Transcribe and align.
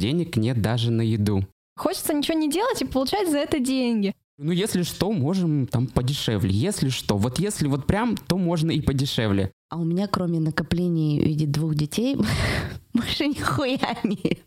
Денег 0.00 0.36
нет 0.36 0.62
даже 0.62 0.90
на 0.90 1.02
еду. 1.02 1.46
Хочется 1.76 2.14
ничего 2.14 2.38
не 2.38 2.50
делать 2.50 2.80
и 2.80 2.86
получать 2.86 3.30
за 3.30 3.36
это 3.36 3.60
деньги. 3.60 4.14
Ну, 4.38 4.50
если 4.50 4.82
что, 4.82 5.12
можем 5.12 5.66
там 5.66 5.86
подешевле. 5.86 6.50
Если 6.50 6.88
что, 6.88 7.18
вот 7.18 7.38
если 7.38 7.68
вот 7.68 7.86
прям, 7.86 8.16
то 8.16 8.38
можно 8.38 8.70
и 8.70 8.80
подешевле. 8.80 9.52
А 9.68 9.76
у 9.76 9.84
меня, 9.84 10.06
кроме 10.06 10.40
накоплений 10.40 11.20
в 11.20 11.26
виде 11.26 11.44
двух 11.44 11.74
детей, 11.74 12.16
больше 12.94 13.26
нихуя 13.26 13.98
нет. 14.02 14.40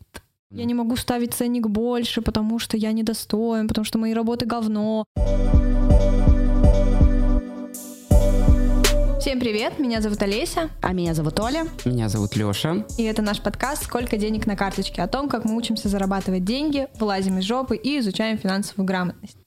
Я 0.50 0.66
не 0.66 0.74
могу 0.74 0.96
ставить 0.96 1.36
ценник 1.36 1.68
больше, 1.68 2.24
потому 2.24 2.58
что 2.58 2.76
я 2.76 2.92
недостоин, 2.92 3.68
потому 3.68 3.86
что 3.86 4.00
мои 4.00 4.14
работы 4.14 4.48
говно. 4.48 5.06
Всем 9.24 9.40
привет, 9.40 9.80
меня 9.80 10.02
зовут 10.02 10.22
Олеся. 10.22 10.70
А 10.82 10.92
меня 10.92 11.14
зовут 11.14 11.40
Оля. 11.40 11.66
Меня 11.86 12.10
зовут 12.10 12.36
Лёша. 12.36 12.86
И 12.98 13.04
это 13.04 13.22
наш 13.22 13.40
подкаст 13.40 13.86
«Сколько 13.86 14.18
денег 14.18 14.46
на 14.48 14.58
карточке?» 14.58 15.02
о 15.02 15.08
том, 15.08 15.30
как 15.30 15.46
мы 15.46 15.56
учимся 15.56 15.88
зарабатывать 15.88 16.44
деньги, 16.44 16.90
вылазим 17.00 17.38
из 17.38 17.46
жопы 17.46 17.78
и 17.78 18.00
изучаем 18.00 18.38
финансовую 18.38 18.86
грамотность. 18.86 19.38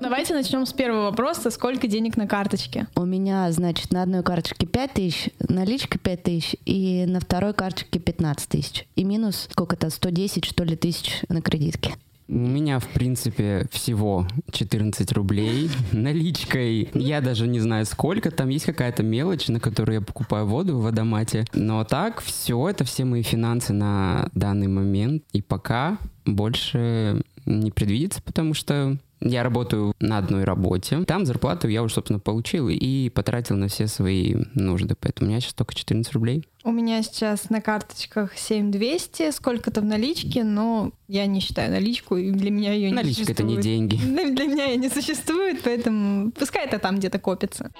Давайте 0.00 0.32
начнем 0.32 0.64
с 0.64 0.72
первого 0.72 1.10
вопроса. 1.10 1.50
Сколько 1.50 1.86
денег 1.86 2.16
на 2.16 2.26
карточке? 2.26 2.86
У 2.96 3.04
меня, 3.04 3.52
значит, 3.52 3.92
на 3.92 4.02
одной 4.02 4.22
карточке 4.22 4.66
5 4.66 4.92
тысяч, 4.94 5.28
наличка 5.46 5.98
5 5.98 6.22
тысяч, 6.22 6.56
и 6.64 7.04
на 7.06 7.20
второй 7.20 7.52
карточке 7.52 7.98
15 7.98 8.48
тысяч. 8.48 8.86
И 8.96 9.04
минус 9.04 9.46
сколько-то, 9.50 9.90
110, 9.90 10.46
что 10.46 10.64
ли, 10.64 10.74
тысяч 10.74 11.20
на 11.28 11.42
кредитке. 11.42 11.96
У 12.28 12.36
меня, 12.36 12.78
в 12.78 12.86
принципе, 12.88 13.66
всего 13.70 14.26
14 14.52 15.12
рублей 15.12 15.70
наличкой. 15.92 16.90
Я 16.92 17.22
даже 17.22 17.46
не 17.46 17.58
знаю, 17.58 17.86
сколько. 17.86 18.30
Там 18.30 18.50
есть 18.50 18.66
какая-то 18.66 19.02
мелочь, 19.02 19.48
на 19.48 19.60
которую 19.60 20.00
я 20.00 20.00
покупаю 20.02 20.46
воду 20.46 20.76
в 20.76 20.82
водомате. 20.82 21.46
Но 21.54 21.84
так, 21.84 22.20
все, 22.20 22.68
это 22.68 22.84
все 22.84 23.06
мои 23.06 23.22
финансы 23.22 23.72
на 23.72 24.28
данный 24.34 24.68
момент. 24.68 25.24
И 25.32 25.40
пока 25.40 25.98
больше 26.26 27.22
не 27.46 27.70
предвидится, 27.70 28.20
потому 28.22 28.52
что 28.52 28.98
я 29.20 29.42
работаю 29.42 29.92
на 30.00 30.18
одной 30.18 30.44
работе. 30.44 31.04
Там 31.04 31.26
зарплату 31.26 31.68
я 31.68 31.82
уже, 31.82 31.94
собственно, 31.94 32.18
получил 32.18 32.68
и 32.68 33.08
потратил 33.10 33.56
на 33.56 33.68
все 33.68 33.86
свои 33.86 34.36
нужды. 34.54 34.94
Поэтому 34.98 35.28
у 35.28 35.30
меня 35.30 35.40
сейчас 35.40 35.54
только 35.54 35.74
14 35.74 36.12
рублей. 36.12 36.46
У 36.64 36.70
меня 36.70 37.02
сейчас 37.02 37.50
на 37.50 37.60
карточках 37.60 38.36
7200, 38.36 39.30
сколько-то 39.30 39.80
в 39.80 39.84
наличке, 39.84 40.44
но 40.44 40.92
я 41.06 41.26
не 41.26 41.40
считаю 41.40 41.70
наличку, 41.70 42.16
и 42.16 42.30
для 42.30 42.50
меня 42.50 42.72
ее 42.72 42.90
не 42.90 42.96
Наличка 42.96 43.32
это 43.32 43.42
не 43.42 43.56
деньги. 43.56 43.96
Для 43.98 44.46
меня 44.46 44.66
ее 44.66 44.76
не 44.76 44.88
существует, 44.88 45.62
поэтому 45.62 46.30
пускай 46.32 46.66
это 46.66 46.78
там 46.78 46.98
где-то 46.98 47.18
копится. 47.18 47.70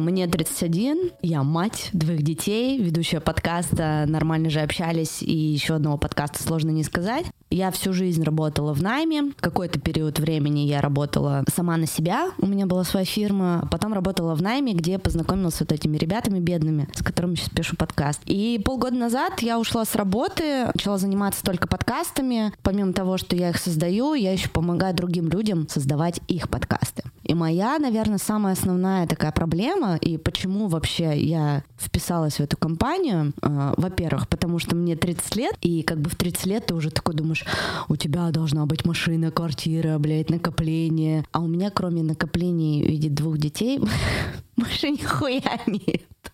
Мне 0.00 0.26
31, 0.26 1.10
я 1.20 1.42
мать 1.42 1.90
двоих 1.92 2.22
детей, 2.22 2.80
ведущая 2.80 3.20
подкаста 3.20 4.06
«Нормально 4.08 4.48
же 4.48 4.60
общались» 4.60 5.20
и 5.20 5.30
еще 5.30 5.74
одного 5.74 5.98
подкаста 5.98 6.42
«Сложно 6.42 6.70
не 6.70 6.84
сказать». 6.84 7.26
Я 7.50 7.70
всю 7.70 7.92
жизнь 7.92 8.22
работала 8.22 8.72
в 8.72 8.80
найме. 8.80 9.32
Какой-то 9.40 9.78
период 9.78 10.18
времени 10.18 10.60
я 10.60 10.80
работала 10.80 11.44
сама 11.52 11.76
на 11.76 11.86
себя. 11.86 12.30
У 12.38 12.46
меня 12.46 12.64
была 12.64 12.84
своя 12.84 13.04
фирма. 13.04 13.68
Потом 13.70 13.92
работала 13.92 14.34
в 14.34 14.40
найме, 14.40 14.72
где 14.72 14.98
познакомилась 14.98 15.56
с 15.56 15.60
вот 15.60 15.72
этими 15.72 15.98
ребятами 15.98 16.38
бедными, 16.38 16.88
с 16.94 17.02
которыми 17.02 17.34
сейчас 17.34 17.50
пишу 17.50 17.76
подкаст. 17.76 18.20
И 18.24 18.58
полгода 18.64 18.96
назад 18.96 19.42
я 19.42 19.58
ушла 19.58 19.84
с 19.84 19.96
работы, 19.96 20.66
начала 20.72 20.96
заниматься 20.96 21.44
только 21.44 21.68
подкастами. 21.68 22.52
Помимо 22.62 22.94
того, 22.94 23.18
что 23.18 23.36
я 23.36 23.50
их 23.50 23.58
создаю, 23.58 24.14
я 24.14 24.32
еще 24.32 24.48
помогаю 24.48 24.94
другим 24.94 25.28
людям 25.28 25.68
создавать 25.68 26.20
их 26.28 26.48
подкасты. 26.48 27.02
И 27.30 27.34
моя, 27.34 27.78
наверное, 27.78 28.18
самая 28.18 28.54
основная 28.54 29.06
такая 29.06 29.30
проблема, 29.30 29.94
и 29.98 30.16
почему 30.16 30.66
вообще 30.66 31.16
я 31.16 31.62
вписалась 31.78 32.38
в 32.38 32.40
эту 32.40 32.56
компанию, 32.56 33.32
э, 33.40 33.74
во-первых, 33.76 34.28
потому 34.28 34.58
что 34.58 34.74
мне 34.74 34.96
30 34.96 35.36
лет, 35.36 35.54
и 35.60 35.82
как 35.82 36.00
бы 36.00 36.10
в 36.10 36.16
30 36.16 36.46
лет 36.46 36.66
ты 36.66 36.74
уже 36.74 36.90
такой 36.90 37.14
думаешь, 37.14 37.44
у 37.88 37.94
тебя 37.94 38.32
должна 38.32 38.66
быть 38.66 38.84
машина, 38.84 39.30
квартира, 39.30 39.96
блядь, 40.00 40.28
накопление. 40.28 41.24
А 41.30 41.38
у 41.38 41.46
меня, 41.46 41.70
кроме 41.70 42.02
накоплений 42.02 42.82
в 42.82 42.88
виде 42.88 43.08
двух 43.08 43.38
детей, 43.38 43.78
больше 44.56 44.90
нихуя 44.90 45.60
нет. 45.68 46.29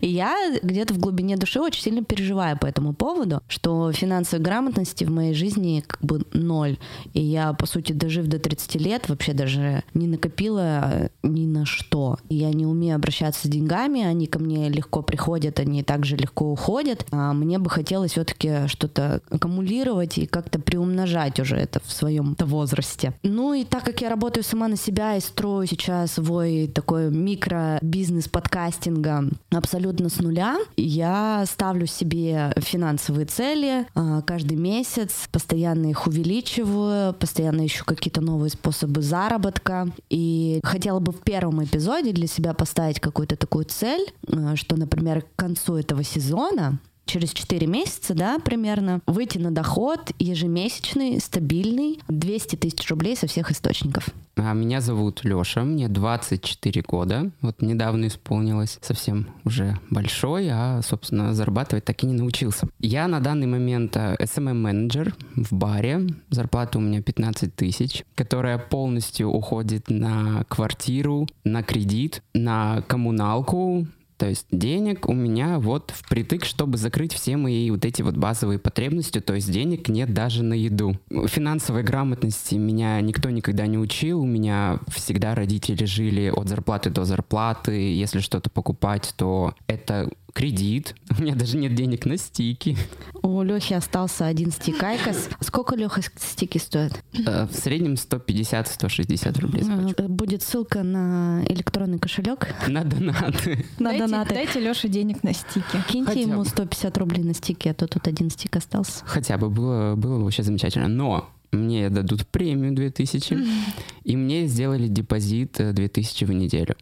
И 0.00 0.08
я 0.08 0.34
где-то 0.62 0.94
в 0.94 0.98
глубине 0.98 1.36
души 1.36 1.60
очень 1.60 1.82
сильно 1.82 2.04
переживаю 2.04 2.58
по 2.58 2.66
этому 2.66 2.92
поводу, 2.92 3.42
что 3.48 3.92
финансовой 3.92 4.44
грамотности 4.44 5.04
в 5.04 5.10
моей 5.10 5.34
жизни 5.34 5.82
как 5.86 6.00
бы 6.02 6.22
ноль. 6.32 6.78
И 7.14 7.20
я, 7.20 7.52
по 7.52 7.66
сути, 7.66 7.92
дожив 7.92 8.26
до 8.26 8.38
30 8.38 8.74
лет, 8.76 9.08
вообще 9.08 9.32
даже 9.32 9.82
не 9.94 10.06
накопила 10.06 11.10
ни 11.22 11.46
на 11.46 11.64
что. 11.64 12.18
Я 12.28 12.52
не 12.52 12.66
умею 12.66 12.96
обращаться 12.96 13.46
с 13.46 13.50
деньгами, 13.50 14.02
они 14.02 14.26
ко 14.26 14.38
мне 14.38 14.68
легко 14.68 15.02
приходят, 15.02 15.60
они 15.60 15.82
также 15.82 16.16
легко 16.16 16.52
уходят. 16.52 17.06
А 17.10 17.32
мне 17.32 17.58
бы 17.58 17.70
хотелось 17.70 18.12
все-таки 18.12 18.66
что-то 18.68 19.20
аккумулировать 19.30 20.18
и 20.18 20.26
как-то 20.26 20.58
приумножать 20.58 21.40
уже 21.40 21.56
это 21.56 21.80
в 21.84 21.90
своем 21.90 22.36
возрасте. 22.38 23.12
Ну 23.22 23.54
и 23.54 23.64
так 23.64 23.84
как 23.84 24.00
я 24.00 24.08
работаю 24.08 24.44
сама 24.44 24.68
на 24.68 24.76
себя 24.76 25.16
и 25.16 25.20
строю 25.20 25.66
сейчас 25.66 26.12
свой 26.12 26.68
такой 26.68 27.10
микробизнес 27.10 28.28
подкастинга, 28.28 29.24
абсолютно 29.50 30.08
с 30.08 30.18
нуля. 30.18 30.58
Я 30.76 31.44
ставлю 31.46 31.86
себе 31.86 32.52
финансовые 32.58 33.26
цели 33.26 33.86
а, 33.94 34.22
каждый 34.22 34.56
месяц, 34.56 35.28
постоянно 35.32 35.86
их 35.86 36.06
увеличиваю, 36.06 37.14
постоянно 37.14 37.66
ищу 37.66 37.84
какие-то 37.84 38.20
новые 38.20 38.50
способы 38.50 39.02
заработка. 39.02 39.88
И 40.10 40.60
хотела 40.62 41.00
бы 41.00 41.12
в 41.12 41.20
первом 41.20 41.64
эпизоде 41.64 42.12
для 42.12 42.26
себя 42.26 42.52
поставить 42.54 43.00
какую-то 43.00 43.36
такую 43.36 43.64
цель, 43.64 44.06
а, 44.30 44.56
что, 44.56 44.76
например, 44.76 45.22
к 45.22 45.36
концу 45.36 45.76
этого 45.76 46.02
сезона 46.02 46.78
через 47.08 47.32
4 47.32 47.66
месяца, 47.66 48.14
да, 48.14 48.38
примерно, 48.38 49.00
выйти 49.06 49.38
на 49.38 49.50
доход 49.50 50.12
ежемесячный, 50.18 51.20
стабильный, 51.20 52.00
200 52.08 52.56
тысяч 52.56 52.88
рублей 52.88 53.16
со 53.16 53.26
всех 53.26 53.50
источников. 53.50 54.10
А 54.36 54.52
меня 54.52 54.80
зовут 54.80 55.24
Лёша, 55.24 55.62
мне 55.62 55.88
24 55.88 56.82
года, 56.86 57.30
вот 57.40 57.60
недавно 57.60 58.06
исполнилось, 58.06 58.78
совсем 58.82 59.26
уже 59.44 59.78
большой, 59.90 60.48
а, 60.48 60.80
собственно, 60.82 61.34
зарабатывать 61.34 61.84
так 61.84 62.04
и 62.04 62.06
не 62.06 62.12
научился. 62.14 62.68
Я 62.78 63.08
на 63.08 63.18
данный 63.18 63.48
момент 63.48 63.96
SMM-менеджер 63.96 65.14
в 65.34 65.52
баре, 65.52 66.06
зарплата 66.30 66.78
у 66.78 66.80
меня 66.80 67.02
15 67.02 67.56
тысяч, 67.56 68.04
которая 68.14 68.58
полностью 68.58 69.28
уходит 69.28 69.88
на 69.88 70.44
квартиру, 70.48 71.26
на 71.42 71.62
кредит, 71.64 72.22
на 72.32 72.82
коммуналку, 72.82 73.86
то 74.18 74.28
есть 74.28 74.46
денег 74.50 75.08
у 75.08 75.14
меня 75.14 75.60
вот 75.60 75.92
впритык, 75.94 76.44
чтобы 76.44 76.76
закрыть 76.76 77.14
все 77.14 77.36
мои 77.36 77.70
вот 77.70 77.84
эти 77.84 78.02
вот 78.02 78.16
базовые 78.16 78.58
потребности, 78.58 79.20
то 79.20 79.34
есть 79.34 79.50
денег 79.50 79.88
нет 79.88 80.12
даже 80.12 80.42
на 80.42 80.54
еду. 80.54 80.98
Финансовой 81.08 81.84
грамотности 81.84 82.56
меня 82.56 83.00
никто 83.00 83.30
никогда 83.30 83.66
не 83.66 83.78
учил, 83.78 84.20
у 84.20 84.26
меня 84.26 84.80
всегда 84.88 85.36
родители 85.36 85.84
жили 85.84 86.30
от 86.34 86.48
зарплаты 86.48 86.90
до 86.90 87.04
зарплаты, 87.04 87.94
если 87.94 88.18
что-то 88.18 88.50
покупать, 88.50 89.14
то 89.16 89.54
это 89.68 90.10
кредит. 90.38 90.94
У 91.18 91.22
меня 91.22 91.34
даже 91.34 91.56
нет 91.56 91.74
денег 91.74 92.06
на 92.06 92.16
стики. 92.16 92.76
У 93.22 93.42
Лехи 93.42 93.74
остался 93.74 94.26
один 94.26 94.52
стик 94.52 94.80
IQOS. 94.80 95.28
Сколько, 95.40 95.74
Леха, 95.74 96.00
стики 96.16 96.58
стоят? 96.58 97.02
Э, 97.26 97.46
в 97.46 97.54
среднем 97.54 97.94
150-160 97.94 99.40
рублей. 99.40 99.64
Э, 99.98 100.06
будет 100.06 100.42
ссылка 100.42 100.84
на 100.84 101.42
электронный 101.48 101.98
кошелек. 101.98 102.54
На 102.68 102.84
донаты. 102.84 103.66
На 103.80 103.90
дайте, 103.90 104.06
донаты. 104.06 104.34
Дайте 104.34 104.60
Леше 104.60 104.88
денег 104.88 105.24
на 105.24 105.32
стики. 105.32 105.82
Киньте 105.88 106.12
Хотя 106.12 106.20
ему 106.20 106.44
150 106.44 106.98
рублей 106.98 107.24
на 107.24 107.34
стики, 107.34 107.68
а 107.68 107.74
то 107.74 107.88
тут 107.88 108.06
один 108.06 108.30
стик 108.30 108.54
остался. 108.54 109.04
Хотя 109.04 109.38
бы 109.38 109.50
было, 109.50 109.96
было 109.96 110.22
вообще 110.22 110.44
замечательно. 110.44 110.86
Но 110.86 111.28
мне 111.50 111.90
дадут 111.90 112.26
премию 112.28 112.72
2000, 112.74 113.38
и 114.04 114.16
мне 114.16 114.46
сделали 114.46 114.86
депозит 114.86 115.56
2000 115.58 116.24
в 116.24 116.32
неделю. 116.32 116.76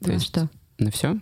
То 0.00 0.08
на 0.08 0.12
есть 0.14 0.24
что? 0.24 0.48
На 0.78 0.90
все. 0.90 1.18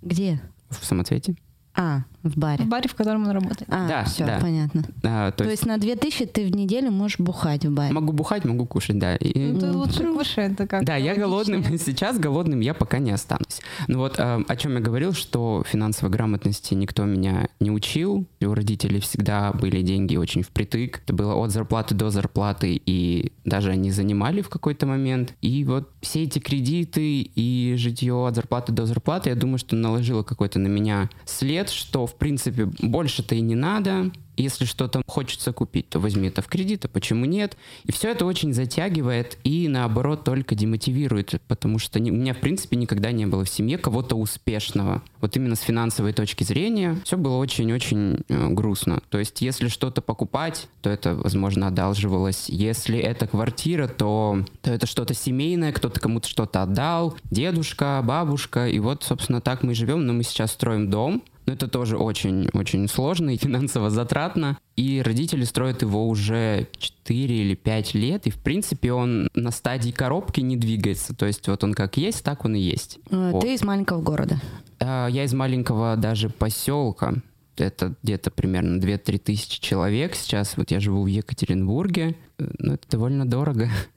Где? 0.00 0.40
В 0.70 0.84
самоцвете. 0.84 1.34
А, 1.76 2.02
в 2.22 2.36
баре. 2.38 2.64
В 2.64 2.68
баре, 2.68 2.88
в 2.88 2.94
котором 2.94 3.24
он 3.24 3.30
работает. 3.30 3.68
А, 3.68 3.86
да, 3.86 4.04
все, 4.04 4.24
да. 4.24 4.38
понятно. 4.40 4.82
А, 5.04 5.30
то, 5.30 5.38
то 5.38 5.44
есть... 5.44 5.62
есть 5.62 5.66
на 5.66 5.78
2000 5.78 6.26
ты 6.26 6.46
в 6.46 6.50
неделю 6.50 6.90
можешь 6.90 7.18
бухать 7.18 7.64
в 7.64 7.72
баре? 7.72 7.92
Могу 7.92 8.12
бухать, 8.12 8.44
могу 8.44 8.66
кушать, 8.66 8.98
да. 8.98 9.16
И... 9.16 9.52
Ну, 9.52 9.60
ты 9.60 9.70
лучше 9.70 10.04
кушай, 10.12 10.52
это 10.52 10.66
как 10.66 10.84
Да, 10.84 10.96
я 10.96 11.14
голодным, 11.14 11.62
сейчас 11.78 12.18
голодным 12.18 12.60
я 12.60 12.74
пока 12.74 12.98
не 12.98 13.10
останусь. 13.10 13.60
Ну 13.88 13.98
вот 13.98 14.18
э, 14.18 14.42
о 14.46 14.56
чем 14.56 14.74
я 14.74 14.80
говорил, 14.80 15.12
что 15.12 15.64
финансовой 15.66 16.10
грамотности 16.10 16.74
никто 16.74 17.04
меня 17.04 17.48
не 17.60 17.70
учил. 17.70 18.26
У 18.40 18.54
родителей 18.54 19.00
всегда 19.00 19.52
были 19.52 19.82
деньги 19.82 20.16
очень 20.16 20.42
впритык. 20.42 21.02
Это 21.04 21.12
было 21.12 21.34
от 21.34 21.50
зарплаты 21.50 21.94
до 21.94 22.10
зарплаты, 22.10 22.80
и 22.84 23.32
даже 23.44 23.70
они 23.70 23.90
занимали 23.90 24.40
в 24.40 24.48
какой-то 24.48 24.86
момент. 24.86 25.34
И 25.42 25.64
вот 25.64 25.90
все 26.00 26.24
эти 26.24 26.38
кредиты 26.38 27.20
и 27.22 27.74
житье 27.76 28.26
от 28.26 28.34
зарплаты 28.34 28.72
до 28.72 28.86
зарплаты, 28.86 29.30
я 29.30 29.36
думаю, 29.36 29.58
что 29.58 29.76
наложило 29.76 30.22
какой-то 30.22 30.58
на 30.58 30.68
меня 30.68 31.10
след, 31.24 31.65
лет, 31.66 31.70
что, 31.70 32.06
в 32.06 32.14
принципе, 32.14 32.66
больше-то 32.80 33.34
и 33.34 33.40
не 33.40 33.54
надо, 33.54 34.10
если 34.36 34.66
что-то 34.66 35.02
хочется 35.06 35.52
купить, 35.52 35.88
то 35.88 35.98
возьми 35.98 36.28
это 36.28 36.42
в 36.42 36.46
кредит, 36.46 36.84
а 36.84 36.88
почему 36.88 37.24
нет? 37.24 37.56
И 37.84 37.92
все 37.92 38.10
это 38.10 38.26
очень 38.26 38.52
затягивает 38.52 39.38
и, 39.44 39.66
наоборот, 39.68 40.24
только 40.24 40.54
демотивирует, 40.54 41.40
потому 41.48 41.78
что 41.78 41.98
не, 42.00 42.10
у 42.10 42.14
меня, 42.14 42.34
в 42.34 42.38
принципе, 42.38 42.76
никогда 42.76 43.12
не 43.12 43.26
было 43.26 43.44
в 43.44 43.48
семье 43.48 43.78
кого-то 43.78 44.16
успешного. 44.16 45.02
Вот 45.20 45.36
именно 45.36 45.56
с 45.56 45.60
финансовой 45.60 46.12
точки 46.12 46.44
зрения 46.44 46.98
все 47.04 47.16
было 47.16 47.36
очень-очень 47.36 48.24
э, 48.28 48.48
грустно. 48.50 49.00
То 49.08 49.18
есть, 49.18 49.40
если 49.40 49.68
что-то 49.68 50.02
покупать, 50.02 50.68
то 50.82 50.90
это, 50.90 51.14
возможно, 51.14 51.68
одалживалось. 51.68 52.48
Если 52.48 52.98
это 52.98 53.26
квартира, 53.26 53.88
то, 53.88 54.44
то 54.60 54.70
это 54.70 54.86
что-то 54.86 55.14
семейное, 55.14 55.72
кто-то 55.72 55.98
кому-то 55.98 56.28
что-то 56.28 56.62
отдал, 56.62 57.16
дедушка, 57.30 58.02
бабушка. 58.04 58.68
И 58.68 58.78
вот, 58.80 59.02
собственно, 59.02 59.40
так 59.40 59.62
мы 59.62 59.74
живем, 59.74 60.06
но 60.06 60.12
мы 60.12 60.24
сейчас 60.24 60.52
строим 60.52 60.90
дом, 60.90 61.22
но 61.46 61.52
это 61.52 61.68
тоже 61.68 61.96
очень-очень 61.96 62.88
сложно 62.88 63.30
и 63.30 63.36
финансово 63.36 63.90
затратно. 63.90 64.58
И 64.74 65.00
родители 65.00 65.44
строят 65.44 65.82
его 65.82 66.06
уже 66.08 66.68
4 66.76 67.34
или 67.34 67.54
5 67.54 67.94
лет, 67.94 68.26
и 68.26 68.30
в 68.30 68.38
принципе 68.38 68.92
он 68.92 69.28
на 69.34 69.50
стадии 69.50 69.90
коробки 69.90 70.40
не 70.40 70.56
двигается. 70.56 71.14
То 71.14 71.26
есть 71.26 71.46
вот 71.48 71.64
он 71.64 71.72
как 71.72 71.96
есть, 71.96 72.24
так 72.24 72.44
он 72.44 72.56
и 72.56 72.60
есть. 72.60 72.98
А, 73.10 73.30
ты 73.30 73.36
вот. 73.36 73.44
из 73.44 73.62
маленького 73.62 74.02
города? 74.02 74.40
А, 74.80 75.06
я 75.06 75.24
из 75.24 75.32
маленького 75.32 75.96
даже 75.96 76.28
поселка. 76.28 77.14
Это 77.56 77.94
где-то 78.02 78.30
примерно 78.30 78.78
2-3 78.78 79.18
тысячи 79.18 79.60
человек 79.60 80.14
сейчас. 80.14 80.56
Вот 80.56 80.70
я 80.70 80.80
живу 80.80 81.04
в 81.04 81.06
Екатеринбурге. 81.06 82.16
Э, 82.38 82.48
ну, 82.58 82.74
это 82.74 82.86
довольно 82.90 83.26
дорого. 83.26 83.70